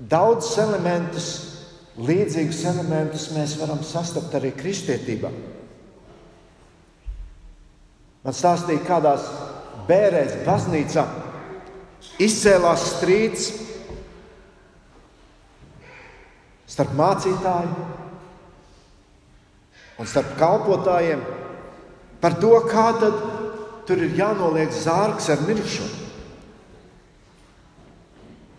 daudzus 0.00 0.56
elementus, 0.62 1.28
līdzīgus 2.00 2.64
elementus 2.72 3.28
mēs 3.36 3.58
varam 3.60 3.84
sastapt 3.84 4.34
arī 4.38 4.54
kristietībā. 4.56 5.30
Man 8.24 8.34
stāstīja, 8.34 8.82
kādās 8.88 9.28
bērēs 9.88 10.40
baznīcā 10.46 11.04
izcēlās 12.24 12.88
strīds 12.96 13.52
starp 16.68 16.92
mācītāju 16.98 17.86
un 19.98 20.06
starp 20.06 20.36
kalpotājiem 20.38 21.22
par 22.22 22.38
to, 22.42 22.52
kā 22.70 22.90
tad 22.98 23.18
tur 23.88 24.02
ir 24.02 24.16
jānoliek 24.18 24.72
zārks 24.74 25.30
ar 25.32 25.42
mirušo. 25.46 25.86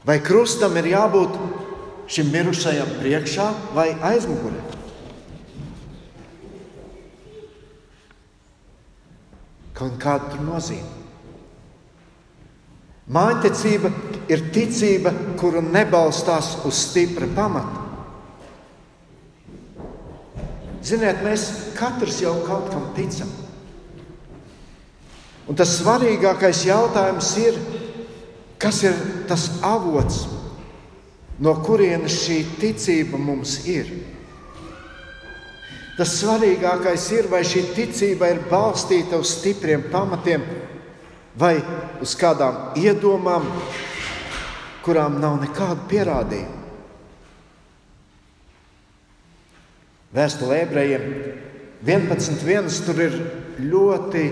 Vai 0.07 0.17
krustam 0.23 0.77
ir 0.79 0.91
jābūt 0.93 1.35
šim 2.09 2.31
mirušajam 2.33 2.95
priekšā 3.01 3.49
vai 3.75 3.91
aizmugurē? 4.11 4.63
Kāda 9.79 10.31
tur 10.31 10.41
nozīme? 10.43 10.99
Mājiņticība 13.09 13.91
ir 14.29 14.49
ticība, 14.53 15.13
kura 15.39 15.63
nebalstās 15.65 16.57
uz 16.67 16.81
stipra 16.89 17.29
pamata. 17.35 17.88
Ziniet, 20.89 21.21
mēs 21.21 21.43
katrs 21.77 22.21
jau 22.23 22.33
kaut 22.47 22.71
kam 22.71 22.87
ticam. 22.95 23.29
Un 25.49 25.57
tas 25.57 25.75
svarīgākais 25.79 26.63
jautājums 26.65 27.29
ir, 27.41 27.57
kas 28.61 28.81
ir 28.85 28.97
tas 29.29 29.47
avots, 29.65 30.23
no 31.41 31.53
kurienes 31.65 32.19
šī 32.23 32.39
ticība 32.61 33.21
mums 33.21 33.59
ir. 33.69 33.91
Tas 35.99 36.15
svarīgākais 36.21 37.09
ir, 37.17 37.29
vai 37.29 37.43
šī 37.45 37.67
ticība 37.75 38.31
ir 38.33 38.45
balstīta 38.49 39.19
uz 39.19 39.33
stipriem 39.35 39.89
pamatiem 39.91 40.45
vai 41.39 41.57
uz 42.01 42.15
kādām 42.17 42.79
iedomām, 42.79 43.45
kurām 44.85 45.19
nav 45.21 45.37
nekādu 45.43 45.85
pierādījumu. 45.91 46.58
Vēstulē 50.09 50.63
ebrejiem 50.65 51.03
11.1. 51.85 52.69
tur 52.85 53.01
ir 53.03 53.17
ļoti 53.61 54.23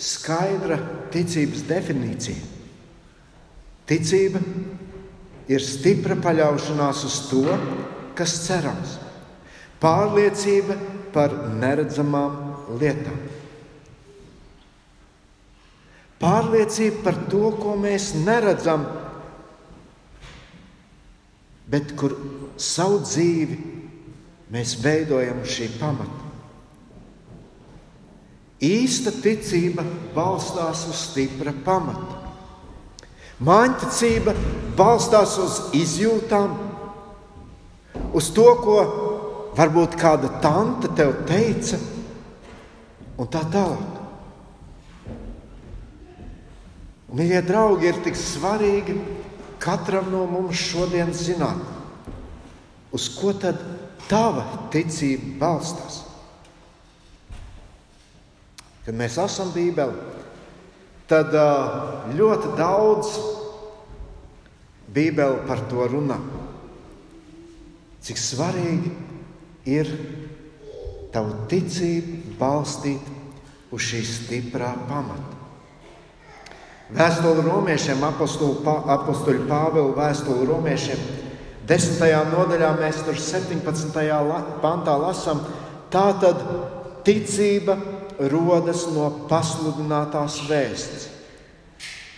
skaidra 0.00 0.78
ticības 1.10 1.64
definīcija. 1.66 2.44
Ticība 3.90 4.38
ir 5.50 5.64
stipra 5.66 6.14
paļaušanās 6.22 7.02
uz 7.08 7.16
to, 7.26 7.42
kas 8.14 8.36
cerams, 8.44 8.94
pārliecība 9.82 10.76
par 11.10 11.34
neredzamām 11.58 12.38
lietām. 12.78 13.18
Pārliecība 16.20 17.02
par 17.02 17.18
to, 17.32 17.50
ko 17.58 17.74
mēs 17.80 18.12
neredzam, 18.14 18.86
bet 21.70 21.96
kur 21.98 22.14
savu 22.60 23.02
dzīvi 23.02 23.69
mēs 24.50 24.74
veidojam 24.82 25.44
šī 25.46 25.68
pamata. 25.78 26.26
Īsta 28.60 29.12
ticība 29.22 29.84
balstās 30.14 30.84
uz 30.90 30.98
stipra 31.06 31.54
pamata. 31.64 32.18
Māņticība 33.40 34.34
balstās 34.76 35.38
uz 35.40 35.60
izjūtām, 35.78 36.52
uz 38.12 38.28
to, 38.36 38.44
ko 38.60 38.76
varbūt 39.56 39.96
kāda 40.00 40.28
tante 40.42 40.90
tev 40.98 41.14
teica, 41.30 41.80
un 43.16 43.30
tā 43.32 43.40
tālāk. 43.54 43.96
Mīļie 47.16 47.40
draugi, 47.48 47.88
ir 47.88 48.04
tik 48.04 48.18
svarīgi 48.18 48.98
katram 49.60 50.12
no 50.12 50.26
mums 50.30 50.60
šodien 50.68 51.10
zināt, 51.16 51.64
uz 52.92 53.08
ko 53.16 53.32
tad 53.32 53.58
tava 54.10 54.44
ticība 54.74 55.36
balstās. 55.40 56.02
Kad 58.84 58.96
mēs 58.98 59.18
lasām 59.20 59.52
Bībeli, 59.54 59.94
tad 61.10 61.34
ļoti 62.16 62.54
daudz 62.58 63.12
Bībeli 64.90 65.44
par 65.46 65.62
to 65.70 65.86
runā. 65.92 66.18
Cik 68.00 68.18
svarīgi 68.18 68.90
ir 69.70 69.90
tavu 71.14 71.46
ticību 71.50 72.34
balstīt 72.40 73.04
uz 73.70 73.84
šī 73.84 74.00
stiprā 74.08 74.72
pamata. 74.88 75.36
Vēstule 76.90 77.44
romiešiem, 77.46 78.02
apakstuļu 78.02 79.44
Pāvila 79.46 79.92
vēstule 79.94 80.48
romiešiem, 80.48 81.04
desmitajā 81.70 82.24
nodaļā 82.32 82.70
mēs 82.80 83.00
tur 83.06 83.18
17. 83.20 84.02
pantā 84.62 84.96
lasām, 84.98 85.42
tā 85.92 86.08
tad 86.22 86.42
ticība 87.06 87.76
rodas 88.30 88.84
no 88.92 89.06
pasludinātās 89.30 90.42
vēsts, 90.50 91.06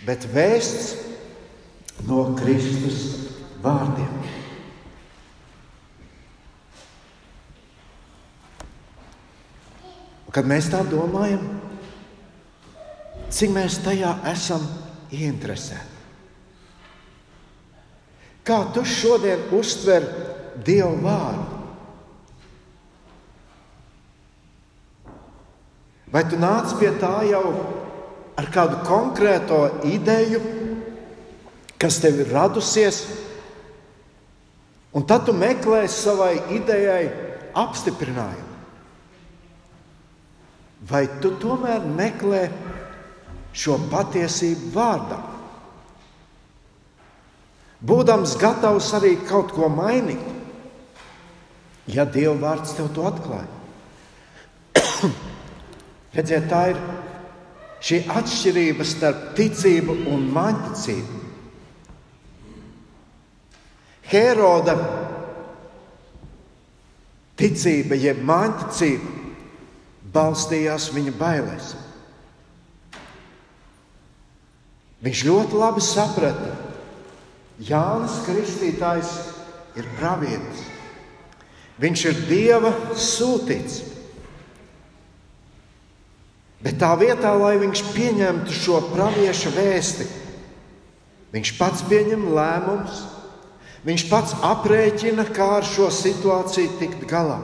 bet 0.07 0.25
vēsts 0.33 0.95
no 2.09 2.25
Kristus 2.39 3.29
vārdiem. 3.63 4.11
Kad 10.33 10.49
mēs 10.49 10.65
tā 10.73 10.81
domājam, 10.89 11.45
cik 13.29 13.53
mēs 13.53 13.77
tajā 13.85 14.15
esam 14.33 14.65
ieinteresēti. 15.13 15.92
Kā 18.43 18.59
tu 18.75 18.83
šodien 18.83 19.47
uztver 19.55 20.03
Dieva 20.67 20.91
vārdu? 20.99 21.53
Vai 26.13 26.21
tu 26.29 26.37
nāc 26.37 26.75
pie 26.77 26.91
tā 27.01 27.23
jau 27.25 27.47
ar 28.37 28.49
kādu 28.53 28.83
konkrēto 28.85 29.63
ideju, 29.89 30.41
kas 31.81 31.97
tev 32.03 32.19
ir 32.21 32.29
radusies, 32.35 33.01
un 34.93 35.07
tad 35.09 35.25
tu 35.25 35.33
meklē 35.33 35.87
savai 35.89 36.35
idejai 36.53 37.07
apstiprinājumu? 37.57 38.51
Vai 40.83 41.07
tu 41.23 41.31
tomēr 41.39 41.87
meklē 41.87 42.45
šo 43.55 43.79
patiesību 43.89 44.73
vārdā? 44.75 45.32
Būdams 47.83 48.37
gatavs 48.39 48.93
arī 48.95 49.17
kaut 49.27 49.51
ko 49.51 49.67
mainīt, 49.67 50.23
ja 51.91 52.05
Dieva 52.07 52.37
vārds 52.39 52.77
tev 52.77 52.87
to 52.95 53.03
atklāja. 53.09 53.49
Redziet, 56.15 56.47
tā 56.47 56.61
ir 56.71 56.79
šī 57.83 57.99
atšķirība 58.07 58.87
starp 58.87 59.33
ticību 59.35 59.97
un 60.13 60.23
māņticību. 60.31 61.19
Heroda 64.13 64.77
ticība, 67.39 67.97
jeb 67.99 68.21
māņticība, 68.23 69.13
balstījās 70.13 70.91
viņa 70.95 71.13
bailēs. 71.19 71.73
Viņš 75.03 75.23
ļoti 75.27 75.59
labi 75.59 75.83
saprata, 75.83 76.53
Jānis 77.63 78.19
Kristītājs 78.25 79.11
ir 79.79 79.87
pravietis. 79.97 80.65
Viņš 81.81 82.03
ir 82.09 82.19
Dieva 82.27 82.71
sūtīts. 82.99 83.79
Bet 86.63 86.77
tā 86.79 86.93
vietā, 86.99 87.33
lai 87.35 87.55
viņš 87.59 87.81
pieņemtu 87.91 88.55
šo 88.55 88.79
pravieša 88.93 89.51
vēsti, 89.55 90.05
viņš 91.33 91.51
pats 91.57 91.81
pieņem 91.89 92.23
lēmumus, 92.37 93.01
viņš 93.83 94.05
pats 94.11 94.37
aprēķina, 94.47 95.25
kā 95.35 95.49
ar 95.57 95.67
šo 95.67 95.89
situāciju 95.91 96.77
tikt 96.79 97.03
galā. 97.09 97.41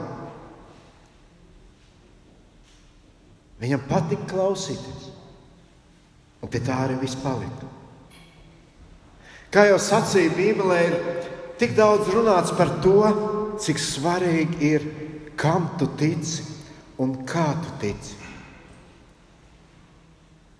Viņam 3.60 3.84
patīk 3.90 4.24
klausīties, 4.30 5.10
un 6.40 6.48
pie 6.48 6.64
tā 6.64 6.80
arī 6.86 6.96
viss 7.02 7.18
palika. 7.20 7.79
Kā 9.50 9.64
jau 9.66 9.80
sacīja 9.82 10.30
Bībelē, 10.36 10.78
ir 10.86 10.98
tik 11.58 11.74
daudz 11.74 12.06
runāts 12.14 12.54
par 12.54 12.70
to, 12.84 13.02
cik 13.58 13.80
svarīgi 13.82 14.60
ir, 14.62 14.86
kam 15.34 15.72
tu 15.80 15.88
tici 15.98 16.44
un 17.02 17.16
kā 17.26 17.48
tu 17.58 17.74
tici. 17.82 18.14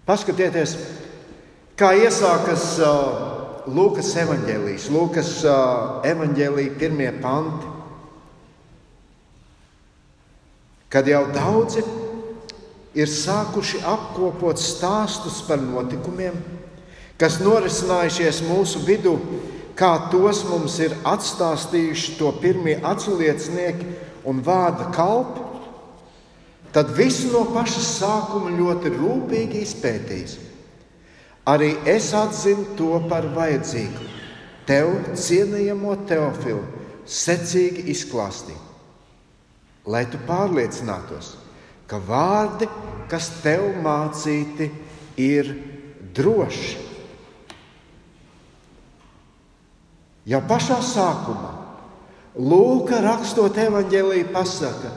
Paskatieties, 0.09 0.74
kā 1.79 1.92
iesākas 2.03 2.64
uh, 2.83 3.29
Lūkas 3.70 4.11
evanģēlijas, 4.24 4.88
Lūkas 4.90 5.35
uh, 5.46 6.00
evanģēlija 6.11 6.74
pirmie 6.81 7.11
panti. 7.22 7.68
Kad 10.90 11.07
jau 11.07 11.22
daudzi 11.31 11.85
ir 12.98 13.07
sākuši 13.07 13.85
apkopot 13.87 14.59
stāstus 14.59 15.44
par 15.46 15.62
notikumiem, 15.62 16.35
kas 17.21 17.37
norisinājušies 17.45 18.41
mūsu 18.49 18.81
vidū, 18.87 19.15
kā 19.77 19.93
tos 20.13 20.43
mums 20.49 20.79
ir 20.81 20.97
atstāstījuši 21.09 22.17
to 22.19 22.33
pirmie 22.41 22.79
atsliecinieki 22.81 23.89
un 24.29 24.41
vārda 24.45 24.89
kalpi, 24.95 25.45
tad 26.73 26.93
visu 26.97 27.31
no 27.33 27.45
paša 27.53 27.83
sākuma 27.85 28.53
ļoti 28.57 28.93
rūpīgi 28.97 29.65
izpētījis. 29.67 30.39
Arī 31.51 31.75
es 31.89 32.11
atzinu 32.15 32.77
to 32.79 32.99
par 33.11 33.27
vajadzīgu. 33.35 34.09
Tev, 34.69 34.91
cienījamo 35.19 35.97
Teofilu, 36.07 36.61
secīgi 37.09 37.89
izklāstīt, 37.91 38.61
lai 39.89 40.05
tu 40.13 40.21
pārliecinātos, 40.29 41.33
ka 41.91 41.99
vārdi, 42.07 42.69
kas 43.11 43.33
tev 43.43 43.65
mācīti, 43.83 44.69
ir 45.19 45.51
droši. 46.15 46.89
Jau 50.31 50.38
pašā 50.47 50.79
sākumā 50.85 51.57
Lūka 52.38 53.01
rakstot 53.03 53.57
evanģēlīju 53.59 54.29
pasaka, 54.31 54.93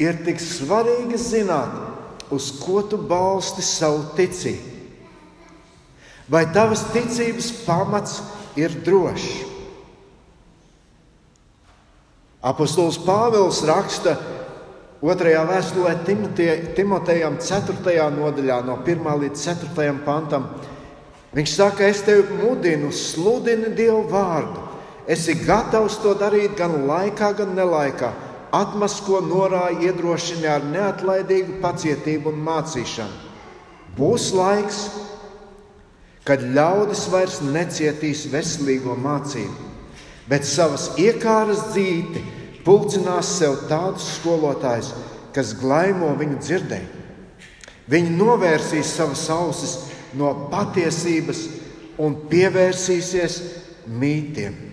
ir 0.00 0.16
tik 0.24 0.40
svarīgi 0.40 1.18
zināt, 1.20 1.74
uz 2.32 2.48
ko 2.56 2.80
tu 2.88 2.96
balsti 2.96 3.60
savu 3.64 4.06
ticību. 4.16 4.78
Vai 6.30 6.46
tavas 6.54 6.86
ticības 6.94 7.50
pamats 7.66 8.20
ir 8.56 8.72
drošs? 8.86 9.48
Apostols 12.40 12.96
Pāvils 13.04 13.60
raksta 13.68 14.14
otrajā 15.04 15.42
vēstulē 15.50 15.92
Timotejam, 16.78 17.36
4. 17.36 18.08
nodaļā, 18.16 18.62
no 18.64 18.78
1 18.86 19.20
līdz 19.26 19.44
4. 19.44 19.92
pantam. 20.06 20.48
Viņš 21.36 21.52
saka, 21.58 21.84
es 21.90 22.00
tevi 22.06 22.24
mudinu, 22.40 22.88
sludini 22.94 23.74
Dievu 23.76 24.06
vārdu. 24.08 24.69
Esi 25.10 25.34
gatavs 25.42 25.96
to 26.04 26.12
darīt 26.14 26.54
gan 26.58 26.84
laikā, 26.86 27.32
gan 27.40 27.56
nelaikā. 27.58 28.12
Atmasko 28.54 29.20
norāja 29.26 29.88
iedrošini 29.88 30.46
ar 30.50 30.62
neatlaidīgu 30.66 31.58
pacietību 31.62 32.30
un 32.30 32.44
mācīšanu. 32.46 33.28
Būs 33.98 34.28
laiks, 34.34 34.78
kad 36.26 36.42
ļaudis 36.54 37.08
vairs 37.10 37.40
necietīs 37.42 38.28
veselīgo 38.30 38.94
mācību, 39.02 39.68
bet 40.30 40.46
savas 40.46 40.92
iekāras 41.00 41.66
dzīti 41.72 42.22
pulcinās 42.66 43.34
sev 43.40 43.64
tādus 43.70 44.06
skolotājus, 44.20 44.92
kas 45.34 45.54
glaimo 45.58 46.12
viņu 46.18 46.38
dzirdēju. 46.38 47.04
Viņi 47.90 48.14
novērsīs 48.14 48.94
savas 48.94 49.26
ausis 49.34 49.76
no 50.14 50.30
patiesības 50.52 51.46
un 51.98 52.18
pievērsīsies 52.30 53.40
mītiem. 53.90 54.69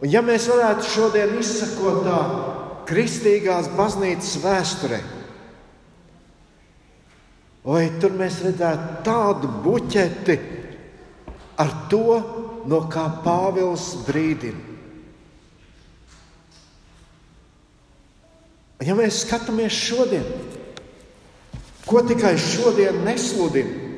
Un 0.00 0.08
ja 0.08 0.22
mēs 0.24 0.48
varētu 0.48 0.88
šodien 0.88 1.34
izsakot 1.40 2.04
tā 2.06 2.20
kristīgās 2.88 3.68
baznīcas 3.76 4.38
vēsturē, 4.40 5.00
Vai 7.60 7.90
tur 8.00 8.14
mēs 8.16 8.38
redzētu 8.40 9.02
tādu 9.04 9.50
buķeti 9.60 10.36
ar 11.60 11.72
to, 11.92 12.16
no 12.70 12.80
kā 12.88 13.04
Pāvils 13.24 13.92
brīdina? 14.06 14.68
Ja 18.80 18.96
mēs 18.96 19.26
skatāmies 19.26 19.76
šodien, 19.76 20.24
ko 21.84 22.00
tikai 22.08 22.32
šodien 22.40 23.02
nesludina, 23.04 23.90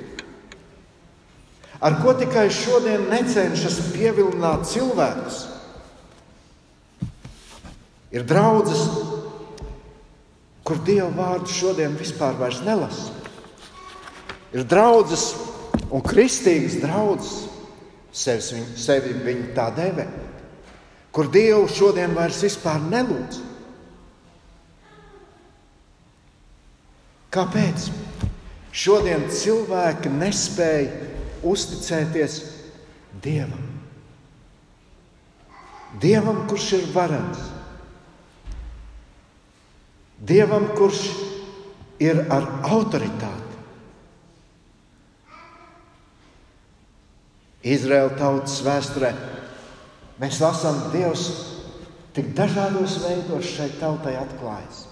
ar 1.79 2.01
ko 2.03 2.17
tikai 2.19 2.49
šodien 2.51 3.07
necenšas 3.13 3.79
pievilināt 3.95 4.67
cilvēkus, 4.73 5.39
ir 8.13 8.27
draudzes, 8.29 8.83
kur 10.63 10.79
Dieva 10.87 11.11
vārdu 11.17 11.51
šodien 11.51 11.97
vispār 11.99 12.37
nelasa. 12.65 13.11
Ir 14.53 14.67
draudzes 14.69 15.33
un 15.91 16.05
kristīgas 16.05 16.77
draudzes, 16.83 17.49
sevi, 18.13 18.61
sevi 18.77 19.17
viņi 19.25 19.55
tā 19.57 19.71
dēvē, 19.75 20.07
kur 21.13 21.31
Dievu 21.33 21.67
šodien 21.73 22.15
vairs 22.15 22.43
vispār 22.45 22.81
nelūdz. 22.85 23.41
Kāpēc? 27.33 27.89
Šodien 28.73 29.25
cilvēki 29.33 30.13
nespēja 30.13 31.09
uzticēties 31.49 32.39
Dievam. 33.25 33.69
Dievam, 36.01 36.45
kurš 36.49 36.71
ir 36.79 36.87
varants, 36.95 37.52
Dievam, 40.23 40.69
kurš 40.79 41.01
ir 42.03 42.21
ar 42.31 42.47
autoritāti. 42.71 43.41
Izraēla 47.63 48.15
tautas 48.19 48.61
vēsturē 48.63 49.11
mēs 50.23 50.39
lasām, 50.43 50.79
Dievs 50.95 51.27
tik 52.15 52.33
dažādos 52.39 53.01
veidos 53.03 53.51
šai 53.55 53.69
tautai 53.81 54.17
atklājas. 54.19 54.85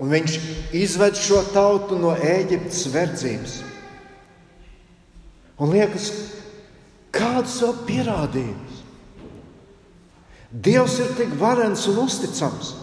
Un 0.00 0.12
viņš 0.12 0.38
izved 0.76 1.16
šo 1.16 1.40
tautu 1.54 1.96
no 2.00 2.12
Ēģiptes 2.16 2.82
verdzības. 2.92 3.54
Un 5.56 5.72
liekas, 5.72 6.10
kāds 7.16 7.60
vēl 7.64 7.76
pierādījums? 7.88 8.82
Dievs 10.52 10.98
ir 11.00 11.14
tik 11.16 11.32
varens 11.40 11.88
un 11.88 12.02
uzticams. 12.04 12.74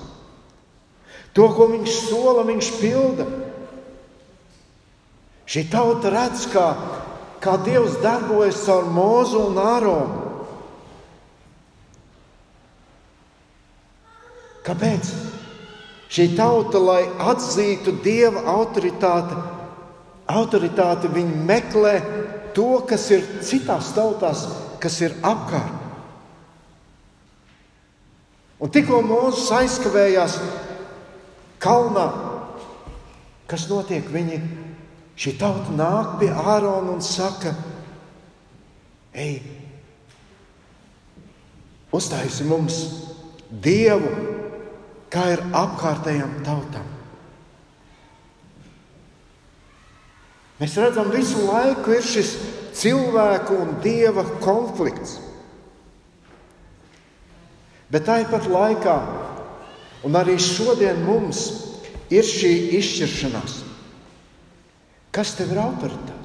To, 1.34 1.48
ko 1.50 1.70
viņš 1.72 1.96
sola, 2.10 2.44
viņš 2.46 2.68
pilda. 2.78 3.26
Šī 5.50 5.66
tauta 5.72 6.12
redz, 6.14 6.46
kā 6.54 6.68
kā 7.44 7.58
Dievs 7.60 8.00
darbojas 8.04 8.64
caur 8.64 8.88
mūzu 8.88 9.42
un 9.50 9.60
āronu. 9.60 10.22
Kāpēc? 14.64 15.10
Šī 16.14 16.30
tauta, 16.38 16.80
lai 16.80 17.02
atzītu 17.32 17.98
Dieva 18.06 18.46
autoritāti, 18.54 19.36
autoritāti 20.32 21.10
viņi 21.12 21.40
meklē 21.50 21.96
to, 22.56 22.78
kas 22.88 23.10
ir 23.12 23.26
citās 23.44 23.92
tautās, 23.98 24.46
kas 24.80 25.02
ir 25.04 25.18
apkārt. 25.26 25.82
Un 28.64 28.72
tikko 28.72 29.02
Mozus 29.04 29.50
aizkavējās 29.52 30.38
kalnā, 31.64 32.06
kas 33.48 33.70
notiek? 33.72 34.06
Viņi 34.12 34.42
Šī 35.14 35.36
tauta 35.38 35.74
nāk 35.78 36.18
pie 36.22 36.32
Ārona 36.34 36.96
un 36.96 37.04
saka, 37.06 37.54
ej, 39.14 39.38
uztaisi 41.94 42.48
mums 42.50 42.80
dievu, 43.64 44.10
kā 45.14 45.28
ir 45.36 45.44
apkārtējām 45.54 46.40
tautām. 46.48 46.88
Mēs 50.58 50.78
redzam, 50.82 51.12
visu 51.14 51.44
laiku 51.46 51.94
ir 51.94 52.06
šis 52.08 52.34
cilvēku 52.80 53.60
un 53.62 53.76
dieva 53.84 54.24
konflikts. 54.42 55.20
Bet 57.94 58.08
tāpat 58.10 58.48
laikā, 58.50 58.96
un 60.04 60.18
arī 60.20 60.36
šodien 60.42 61.00
mums 61.06 61.46
ir 62.12 62.26
šī 62.28 62.52
izšķiršanās. 62.80 63.62
Kas 65.14 65.36
tev 65.38 65.54
ir 65.54 65.62
autoritāte? 65.64 66.20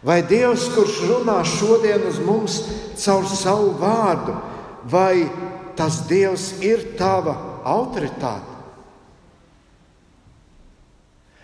Vai 0.00 0.22
Dievs, 0.24 0.64
kurš 0.72 1.02
runā 1.10 1.42
šodien 1.44 2.06
uz 2.08 2.18
mums 2.24 2.56
caur 2.96 3.26
savu 3.28 3.74
vārdu, 3.80 4.32
vai 4.88 5.28
tas 5.76 6.00
Dievs 6.08 6.54
ir 6.64 6.96
tava 6.96 7.36
autoritāte? 7.68 8.48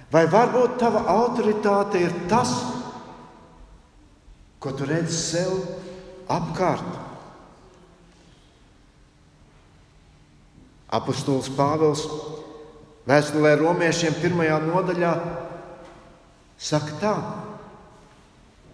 Vai 0.09 0.25
varbūt 0.31 0.79
tava 0.81 1.03
autoritāte 1.13 2.01
ir 2.01 2.15
tas, 2.31 2.55
ko 4.63 4.73
tu 4.73 4.87
redzi 4.89 5.19
sev 5.19 5.59
apkārt? 6.33 7.06
Apostols 10.95 11.51
Pāvils 11.57 12.05
Vēstulē 13.07 13.53
romiešiem 13.61 14.17
pirmajā 14.19 14.57
nodaļā 14.65 15.13
saka 16.59 16.97
tā, 16.99 17.15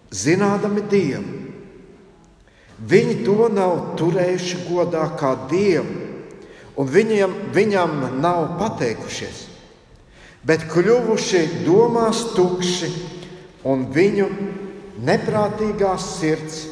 zinādami 0.09 0.81
Dievu. 0.89 1.41
Viņi 2.89 3.19
to 3.27 3.47
nav 3.53 3.93
turējuši 3.99 4.63
godā 4.65 5.05
kā 5.19 5.35
Dievu, 5.51 5.99
un 6.81 6.89
viņam, 6.89 7.35
viņam 7.53 7.93
nav 8.23 8.55
pateikušies, 8.57 9.45
bet 10.41 10.65
kļuvuši 10.71 11.43
domās 11.67 12.25
tukši, 12.33 12.89
un 13.69 13.85
viņu 13.93 14.27
neprātīgā 15.05 15.93
sirds 16.01 16.63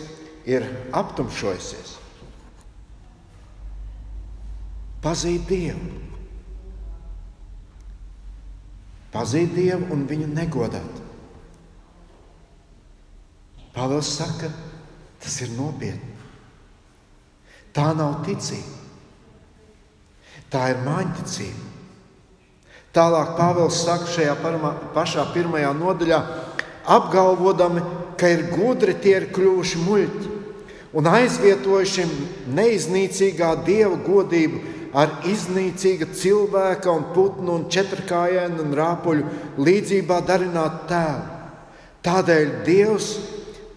ir 0.50 0.66
aptumšojusies. 0.98 1.94
Pazīt 5.02 5.50
Dievu 5.50 6.02
pazīt 9.12 9.54
Dievu 9.56 9.92
un 9.94 10.06
viņu 10.10 10.30
negodāt. 10.32 11.00
Pāvils 13.76 14.10
saka, 14.18 14.50
tas 15.22 15.38
ir 15.44 15.52
nopietni. 15.56 16.16
Tā 17.76 17.92
nav 17.96 18.20
ticība. 18.26 18.80
Tā 20.52 20.66
ir 20.74 20.82
mājiņticība. 20.84 21.70
Tālāk 22.92 23.38
Pāvils 23.38 23.78
saka 23.86 24.10
šajā 24.12 24.34
parma, 24.42 24.74
pašā 24.96 25.24
pirmajā 25.32 25.72
nodaļā, 25.78 26.20
apgalvodami, 26.92 27.84
ka 28.20 28.28
ir 28.28 28.50
gudri 28.52 28.98
tie 29.00 29.16
ir 29.22 29.30
kļuvuši 29.32 29.80
muļķi 29.86 30.34
un 31.00 31.08
aizvietojuši 31.08 32.04
neiznīcīgā 32.52 33.54
dieva 33.64 33.96
godību 34.04 34.81
ar 34.94 35.22
iznīcīga 35.28 36.10
cilvēka 36.16 36.92
un 36.92 37.06
putnu 37.16 37.56
un 37.60 37.68
četrkājienu 37.72 38.66
un 38.66 38.76
rāpuļu 38.76 39.62
līdzībā 39.62 40.20
darināt 40.28 40.84
tēlu. 40.90 41.40
Tādēļ 42.02 42.52
Dievs 42.66 43.12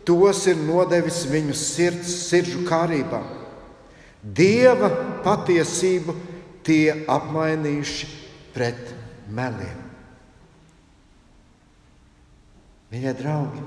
tos 0.08 0.44
ir 0.50 0.60
nodevis 0.64 1.24
viņu 1.30 1.54
sirds, 1.56 2.12
sirdžu 2.28 2.64
kārībā. 2.68 3.20
Dieva 4.24 4.88
patiesību 5.24 6.14
tie 6.64 7.04
apmainījuši 7.12 8.08
pret 8.54 8.94
meliem. 9.28 9.80
Mīļie 12.92 13.12
draugi, 13.18 13.62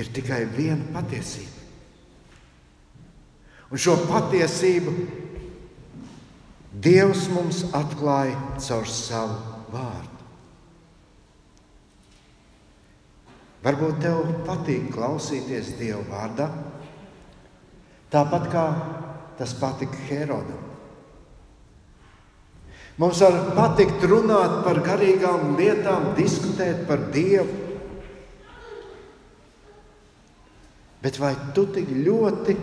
ir 0.00 0.08
tikai 0.12 0.42
viena 0.56 0.84
patiesība. 0.92 1.62
Un 3.72 3.80
šo 3.80 3.96
patiesību 4.08 4.92
Dievs 6.74 7.28
mums 7.30 7.62
atklāja 7.76 8.34
caur 8.58 8.88
savu 8.90 9.38
vārdu. 9.70 10.10
Varbūt 13.64 14.02
tev 14.02 14.26
patīk 14.44 14.90
klausīties 14.92 15.76
Dieva 15.78 16.02
vārdā, 16.10 16.50
tāpat 18.12 18.50
kā 18.52 18.64
tas 19.38 19.54
patika 19.56 20.02
Herodam. 20.10 20.60
Mums 23.00 23.22
var 23.24 23.38
patikt 23.56 24.04
runāt 24.06 24.60
par 24.66 24.78
garīgām 24.84 25.56
lietām, 25.58 26.12
diskutēt 26.18 26.84
par 26.86 27.08
Dievu. 27.14 27.62
Bet 31.02 31.18
vai 31.20 31.32
tu 31.56 31.66
tik 31.74 31.90
ļoti 31.90 32.54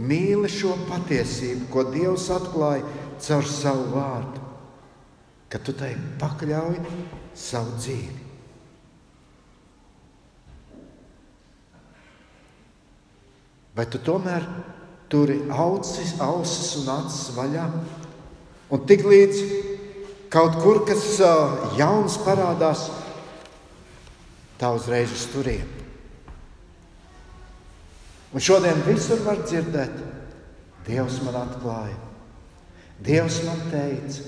mīli 0.00 0.48
šo 0.50 0.72
patiesību, 0.88 1.68
ko 1.70 1.84
Dievs 1.92 2.30
atklāja 2.32 2.86
caur 3.22 3.46
savu 3.48 3.88
vārdu, 3.94 4.42
ka 5.50 5.60
tu 5.62 5.74
tai 5.76 5.94
pakļauj 6.20 6.78
savu 7.38 7.76
dzīvi? 7.78 8.22
Vai 13.74 13.86
tu 13.90 13.98
tomēr 13.98 14.44
turi 15.10 15.40
ausis, 15.50 16.14
ausis 16.22 16.76
un 16.78 16.90
acis 16.94 17.30
vaļā? 17.34 17.64
Un 18.74 18.84
tik 18.86 19.02
līdz 19.06 19.40
kaut 20.30 20.58
kur 20.62 20.84
kas 20.86 21.04
jauns 21.78 22.16
parādās, 22.22 22.88
tā 24.58 24.70
uzreiz 24.74 25.10
uz 25.14 25.26
turieni. 25.32 25.82
Un 28.34 28.42
šodien 28.42 28.80
visur 28.86 29.20
var 29.22 29.42
dzirdēt, 29.46 29.94
Dievs 30.84 31.20
man 31.24 31.38
atklāja, 31.38 31.94
Dievs 33.04 33.42
man 33.44 33.60
teica. 33.68 34.22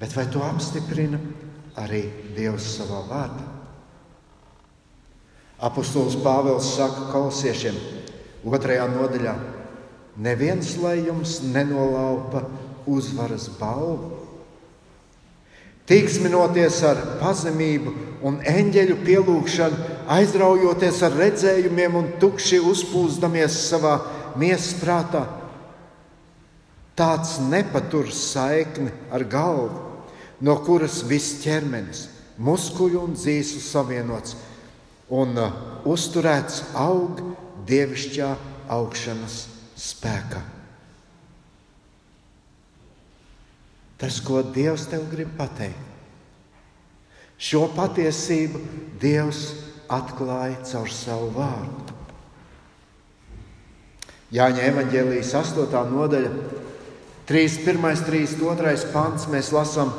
Bet 0.00 0.14
vai 0.16 0.24
to 0.32 0.40
apstiprina 0.44 1.20
arī 1.80 2.06
Dievs 2.36 2.66
savā 2.78 3.02
vārdā? 3.08 3.44
Apostols 5.64 6.16
Pāvils 6.20 6.74
saka 6.76 7.06
kolosiešiem 7.12 7.76
otrajā 8.44 8.88
nodaļā: 8.90 9.34
Neviens 10.24 10.74
lai 10.82 10.98
jums 11.06 11.38
nenolaupa 11.44 12.44
uzvaras 12.90 13.48
balvu. 13.60 14.20
Tīksminoties 15.84 16.78
ar 16.88 17.00
pazemību 17.20 17.92
un 18.24 18.38
eņģeļu 18.48 18.94
pielūgšanu, 19.04 19.88
aizraujoties 20.16 21.02
ar 21.04 21.16
redzējumiem 21.20 21.98
un 22.00 22.06
tukši 22.22 22.60
uzpūstamies 22.64 23.58
savā 23.68 23.98
miesas 24.40 24.74
prātā, 24.80 25.24
tāds 26.98 27.38
nepatur 27.42 28.10
saikni 28.14 28.92
ar 29.12 29.24
galvu, 29.26 29.82
no 30.44 30.56
kuras 30.66 31.02
viss 31.06 31.40
ķermenis, 31.42 32.08
muskuļi 32.38 32.98
un 33.00 33.14
dzīslu 33.18 33.62
savienots 33.62 34.36
un 35.14 35.36
uh, 35.38 35.54
uzturēts 35.86 36.62
aug 36.80 37.20
dievišķā 37.68 38.30
augšanas 38.74 39.38
spēkā. 39.78 40.42
Tas, 44.00 44.18
ko 44.20 44.42
Dievs 44.42 44.88
tev 44.90 45.06
grib 45.08 45.30
pateikt, 45.38 45.92
šo 47.38 47.68
patiesību 47.76 48.60
Dievs 49.00 49.46
atklāja 49.92 50.58
caur 50.66 50.90
savu 50.92 51.30
vārdu. 51.36 51.93
Jāņa 54.34 54.64
evanģēlijas 54.66 55.30
8. 55.38 55.80
nodaļa, 55.92 56.30
31. 57.28 58.00
32. 58.08 58.88
pants 58.90 59.28
mēs 59.30 59.52
lasām, 59.54 59.92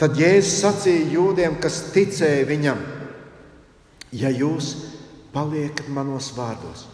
tad 0.00 0.16
Jēzus 0.16 0.62
sacīja 0.62 1.10
jūdiem, 1.12 1.58
kas 1.60 1.82
ticēja 1.92 2.46
viņam, 2.48 2.80
ja 4.16 4.32
jūs 4.32 4.72
paliekat 5.34 5.90
manos 5.92 6.30
vārdos, 6.38 6.86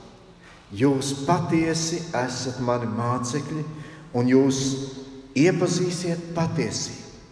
jūs 0.75 1.15
patiesi 1.29 2.03
esat 2.19 2.59
mani 2.67 2.91
mācekļi, 2.91 3.65
un 4.19 4.35
jūs 4.35 4.63
iepazīsiet 5.39 6.33
patiesību, 6.35 7.23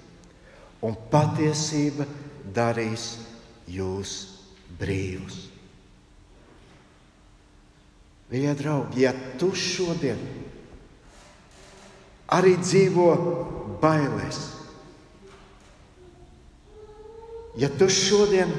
un 0.87 0.95
patiesība 1.11 2.07
darīs 2.55 3.17
jūs 3.67 4.21
brīvus. 4.79 5.50
Mīļie 8.31 8.53
draugi, 8.55 9.03
ja 9.03 9.11
tu 9.41 9.51
šodien 9.59 10.21
arī 12.31 12.53
dzīvo 12.61 13.09
bailēs, 13.83 14.39
ja 17.59 17.71
tu 17.75 17.89
šodien 17.91 18.53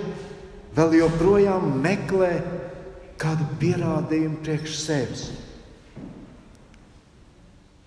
vēl 0.76 0.98
joprojām 1.00 1.70
meklē 1.84 2.34
kādu 3.22 3.48
pierādījumu 3.62 4.42
priekš 4.44 4.76
sevis. 4.82 5.24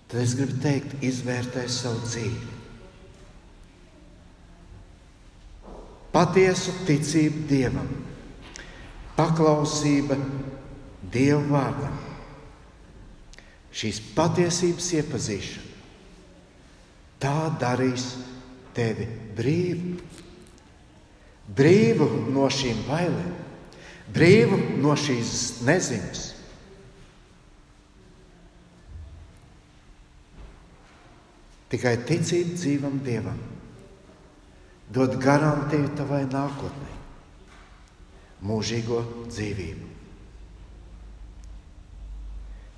Tad 0.09 0.21
es 0.21 0.33
gribu 0.37 0.57
teikt, 0.63 0.97
izvērtē 1.05 1.67
savu 1.69 2.01
dzīvi. 2.05 2.53
Patiesu 6.15 6.71
ticību 6.87 7.41
Dievam, 7.49 7.89
paklausība 9.17 10.15
Dieva 11.11 11.41
vārdam, 11.49 11.95
šīs 13.75 14.01
patiesības 14.15 14.91
iepazīšana, 15.01 15.73
tā 17.21 17.37
darīs 17.61 18.09
tevi 18.75 19.07
brīvu 19.35 19.95
brīvu 21.53 22.07
no 22.33 22.47
šīm 22.49 22.85
bailēm, 22.87 23.33
brīvu 24.13 24.59
no 24.81 24.95
šīs 24.97 25.61
neziņas. 25.65 26.23
Tikai 31.69 31.95
ticība 32.07 32.55
dzīvam 32.55 32.99
Dievam 33.03 33.41
dod 34.95 35.17
garantiju 35.21 35.89
tavai 35.97 36.23
nākotnē, 36.29 36.91
mūžīgo 38.45 39.01
dzīvību. 39.27 39.84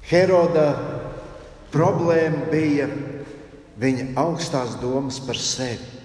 Heroda 0.08 0.70
problēma 1.74 2.46
bija 2.48 2.88
viņa 3.78 4.14
augstās 4.18 4.78
domas 4.80 5.20
par 5.20 5.36
sevi. 5.36 5.96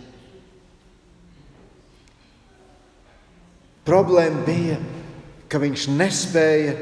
Problēma 3.87 4.43
bija, 4.47 4.81
ka 5.51 5.61
viņš 5.63 5.87
nespēja 5.95 6.75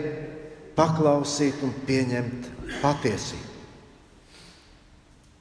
paklausīt 0.76 1.60
un 1.64 1.72
pieņemt 1.84 2.48
patiesību. 2.80 3.48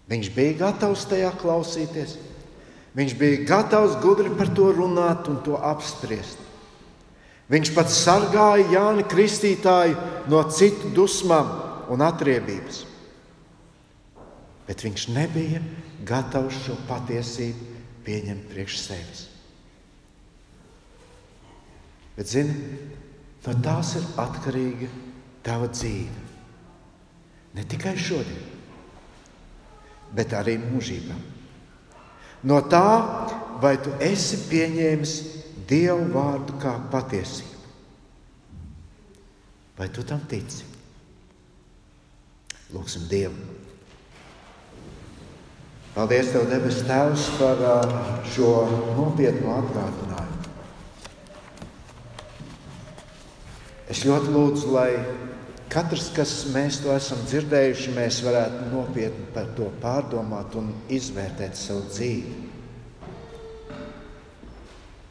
Viņš 0.09 0.29
bija 0.35 0.57
gatavs 0.63 1.05
tajā 1.07 1.29
klausīties, 1.39 2.15
viņš 2.97 3.15
bija 3.19 3.43
gatavs 3.47 3.95
gudri 4.03 4.31
par 4.35 4.51
to 4.57 4.71
runāt 4.73 5.27
un 5.31 5.39
to 5.45 5.55
apspriest. 5.55 6.39
Viņš 7.49 7.71
pat 7.75 7.91
sargāja 7.93 8.67
Jāni 8.73 9.05
Kristītāju 9.09 9.95
no 10.29 10.43
citu 10.53 10.91
dusmām 10.93 11.68
un 11.89 12.03
atriebības. 12.05 12.83
Bet 14.69 14.85
viņš 14.85 15.07
nebija 15.15 15.61
gatavs 16.05 16.61
šo 16.65 16.77
patiesību 16.89 17.67
pieņemt 18.05 18.47
priekš 18.51 18.77
sevis. 18.83 19.25
Bet, 22.19 22.27
zini, 22.27 22.53
no 23.45 23.55
tās 23.63 23.95
ir 23.97 24.05
atkarīga 24.19 24.89
tava 25.45 25.69
dzīve. 25.71 26.25
Ne 27.55 27.65
tikai 27.65 27.95
šodien, 27.97 28.41
bet 30.13 30.35
arī 30.37 30.59
mūžībā. 30.61 31.17
No 32.49 32.59
tā, 32.71 32.85
vai 33.63 33.73
tu 33.81 33.95
esi 34.03 34.43
pieņēmis 34.51 35.15
Dievu 35.69 36.07
vārdu 36.13 36.55
kā 36.61 36.71
patiesību, 36.89 37.67
vai 39.77 39.85
tu 39.93 40.05
tam 40.07 40.23
tici. 40.29 40.68
Lūksim 42.69 43.07
Dievu. 43.09 43.59
Paldies, 45.95 46.29
Tev, 46.29 46.45
debes 46.51 46.83
Tēvs, 46.85 47.23
par 47.39 47.63
šo 48.29 48.51
nopietnu 48.93 49.49
atgādinājumu. 49.55 50.35
Es 53.89 54.03
ļoti 54.05 54.29
lūdzu, 54.35 54.69
lai 54.69 54.91
katrs, 55.73 56.11
kas 56.13 56.33
mēs 56.53 56.77
to 56.83 56.93
esam 56.93 57.25
dzirdējuši, 57.25 57.95
mēs 57.97 58.21
varētu 58.21 58.69
nopietni 58.69 59.25
par 59.33 59.49
to 59.57 59.71
pārdomāt 59.81 60.53
un 60.61 60.69
izvērtēt 60.93 61.57
savu 61.57 61.87
dzīvi. 61.89 62.37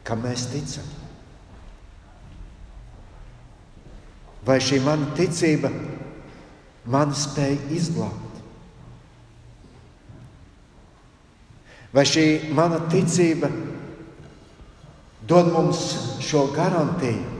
Kam 0.07 0.23
mēs 0.23 0.47
ticam? 0.55 0.87
Vai 4.47 4.61
šī 4.63 4.79
mana 4.81 5.11
ticība 5.19 5.69
man 6.89 7.13
spēja 7.15 7.69
izglābt? 7.75 8.29
Vai 11.93 12.05
šī 12.05 12.25
mana 12.53 12.83
ticība 12.91 13.49
dod 15.29 15.49
mums 15.53 15.81
šo 16.25 16.47
garantiju, 16.53 17.39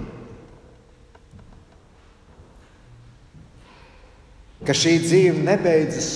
ka 4.66 4.76
šī 4.76 4.96
dzīve 5.06 5.46
nebeidzas 5.46 6.10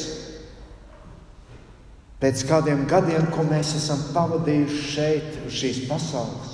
pēc 2.23 2.43
kādiem 2.47 2.85
gadiem, 2.89 3.25
ko 3.33 3.45
mēs 3.47 3.75
esam 3.79 4.01
pavadījuši 4.15 4.83
šeit, 4.93 5.39
uz 5.47 5.55
šīs 5.59 5.81
pasaules. 5.89 6.51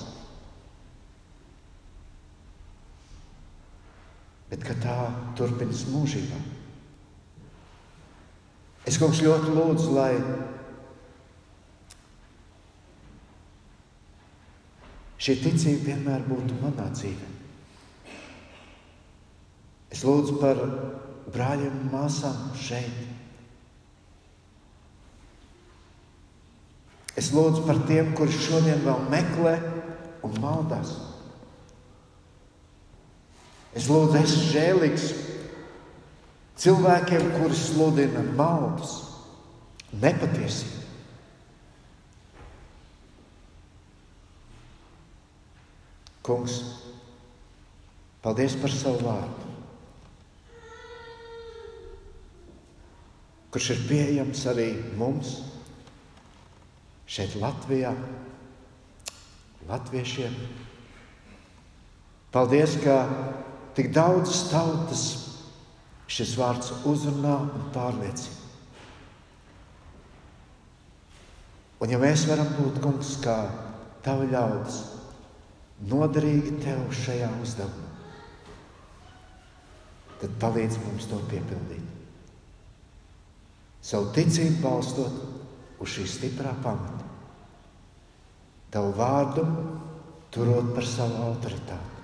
Bet 4.49 4.65
tā 4.81 4.95
turpinās 5.37 5.83
mūžībā. 5.91 6.39
Es 8.89 8.97
kungs 8.97 9.19
ļoti 9.21 9.51
lūdzu, 9.53 9.89
lai 9.93 10.15
šī 15.21 15.35
ticība 15.43 15.91
vienmēr 15.91 16.23
būtu 16.25 16.57
manā 16.57 16.87
dzīvē. 16.95 17.29
Es 19.93 20.01
lūdzu 20.07 20.39
par 20.41 20.63
brāļiem 21.29 21.75
un 21.83 21.93
māsām 21.93 22.49
šeit. 22.57 23.05
Es 27.19 27.29
lūdzu 27.35 27.67
par 27.67 27.83
tiem, 27.85 28.13
kuri 28.17 28.33
šodien 28.33 28.81
vēl 28.85 29.05
meklē 29.11 29.57
un 30.25 30.37
maldās. 30.41 30.95
Es 33.77 33.85
lūdzu, 33.91 34.17
es 34.17 34.31
esmu 34.31 34.53
žēlīgs 34.55 35.11
cilvēkiem, 36.59 37.29
kuri 37.37 37.57
sludina 37.57 38.23
maldus, 38.35 38.95
nepatiesību. 40.01 40.77
Kungs, 46.29 46.59
paldies 48.21 48.53
par 48.59 48.75
savu 48.75 49.01
vārdu. 49.07 49.49
kurš 53.49 53.71
ir 53.73 53.85
pieejams 53.89 54.45
arī 54.49 54.69
mums 54.97 55.39
šeit, 57.09 57.33
Latvijā, 57.41 57.95
Latviešiem. 59.69 60.35
Paldies, 62.33 62.75
ka 62.83 63.01
tik 63.77 63.89
daudzas 63.93 64.43
tautas 64.51 65.03
šis 66.09 66.35
vārds 66.39 66.71
uzrunā 66.89 67.35
un 67.45 67.67
pārliecina. 67.75 68.37
Un 71.79 71.93
ja 71.93 71.99
mēs 72.01 72.25
varam 72.27 72.49
būt, 72.57 72.81
kungs, 72.83 73.13
kā 73.23 73.37
tavi 74.03 74.27
ļaudis, 74.33 74.81
noderīgi 75.87 76.57
tev 76.65 76.81
šajā 77.05 77.29
uzdevumā, 77.39 77.93
tad 80.19 80.35
palīdz 80.41 80.81
mums 80.83 81.07
to 81.07 81.21
piepildīt 81.31 81.99
savu 83.89 84.11
ticību 84.15 84.59
balstot 84.63 85.79
uz 85.79 85.93
šī 85.93 86.05
stiprā 86.09 86.51
pamata. 86.63 87.05
Tavu 88.69 88.91
vārdu 88.97 89.45
turot 90.33 90.73
par 90.75 90.85
savu 90.85 91.23
autoritāti 91.29 91.97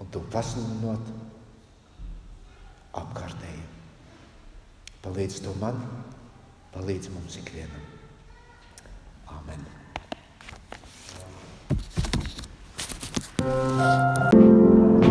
un 0.00 0.08
to 0.14 0.22
pasludinot 0.32 1.10
apkārtējiem. 3.00 3.68
Palīdz 5.02 5.40
to 5.44 5.54
man, 5.60 5.80
palīdz 6.74 7.10
mums 7.14 7.38
ikvienam. 7.42 7.88
Amen. 9.32 9.66
Thank 13.42 14.26
you. 14.26 14.31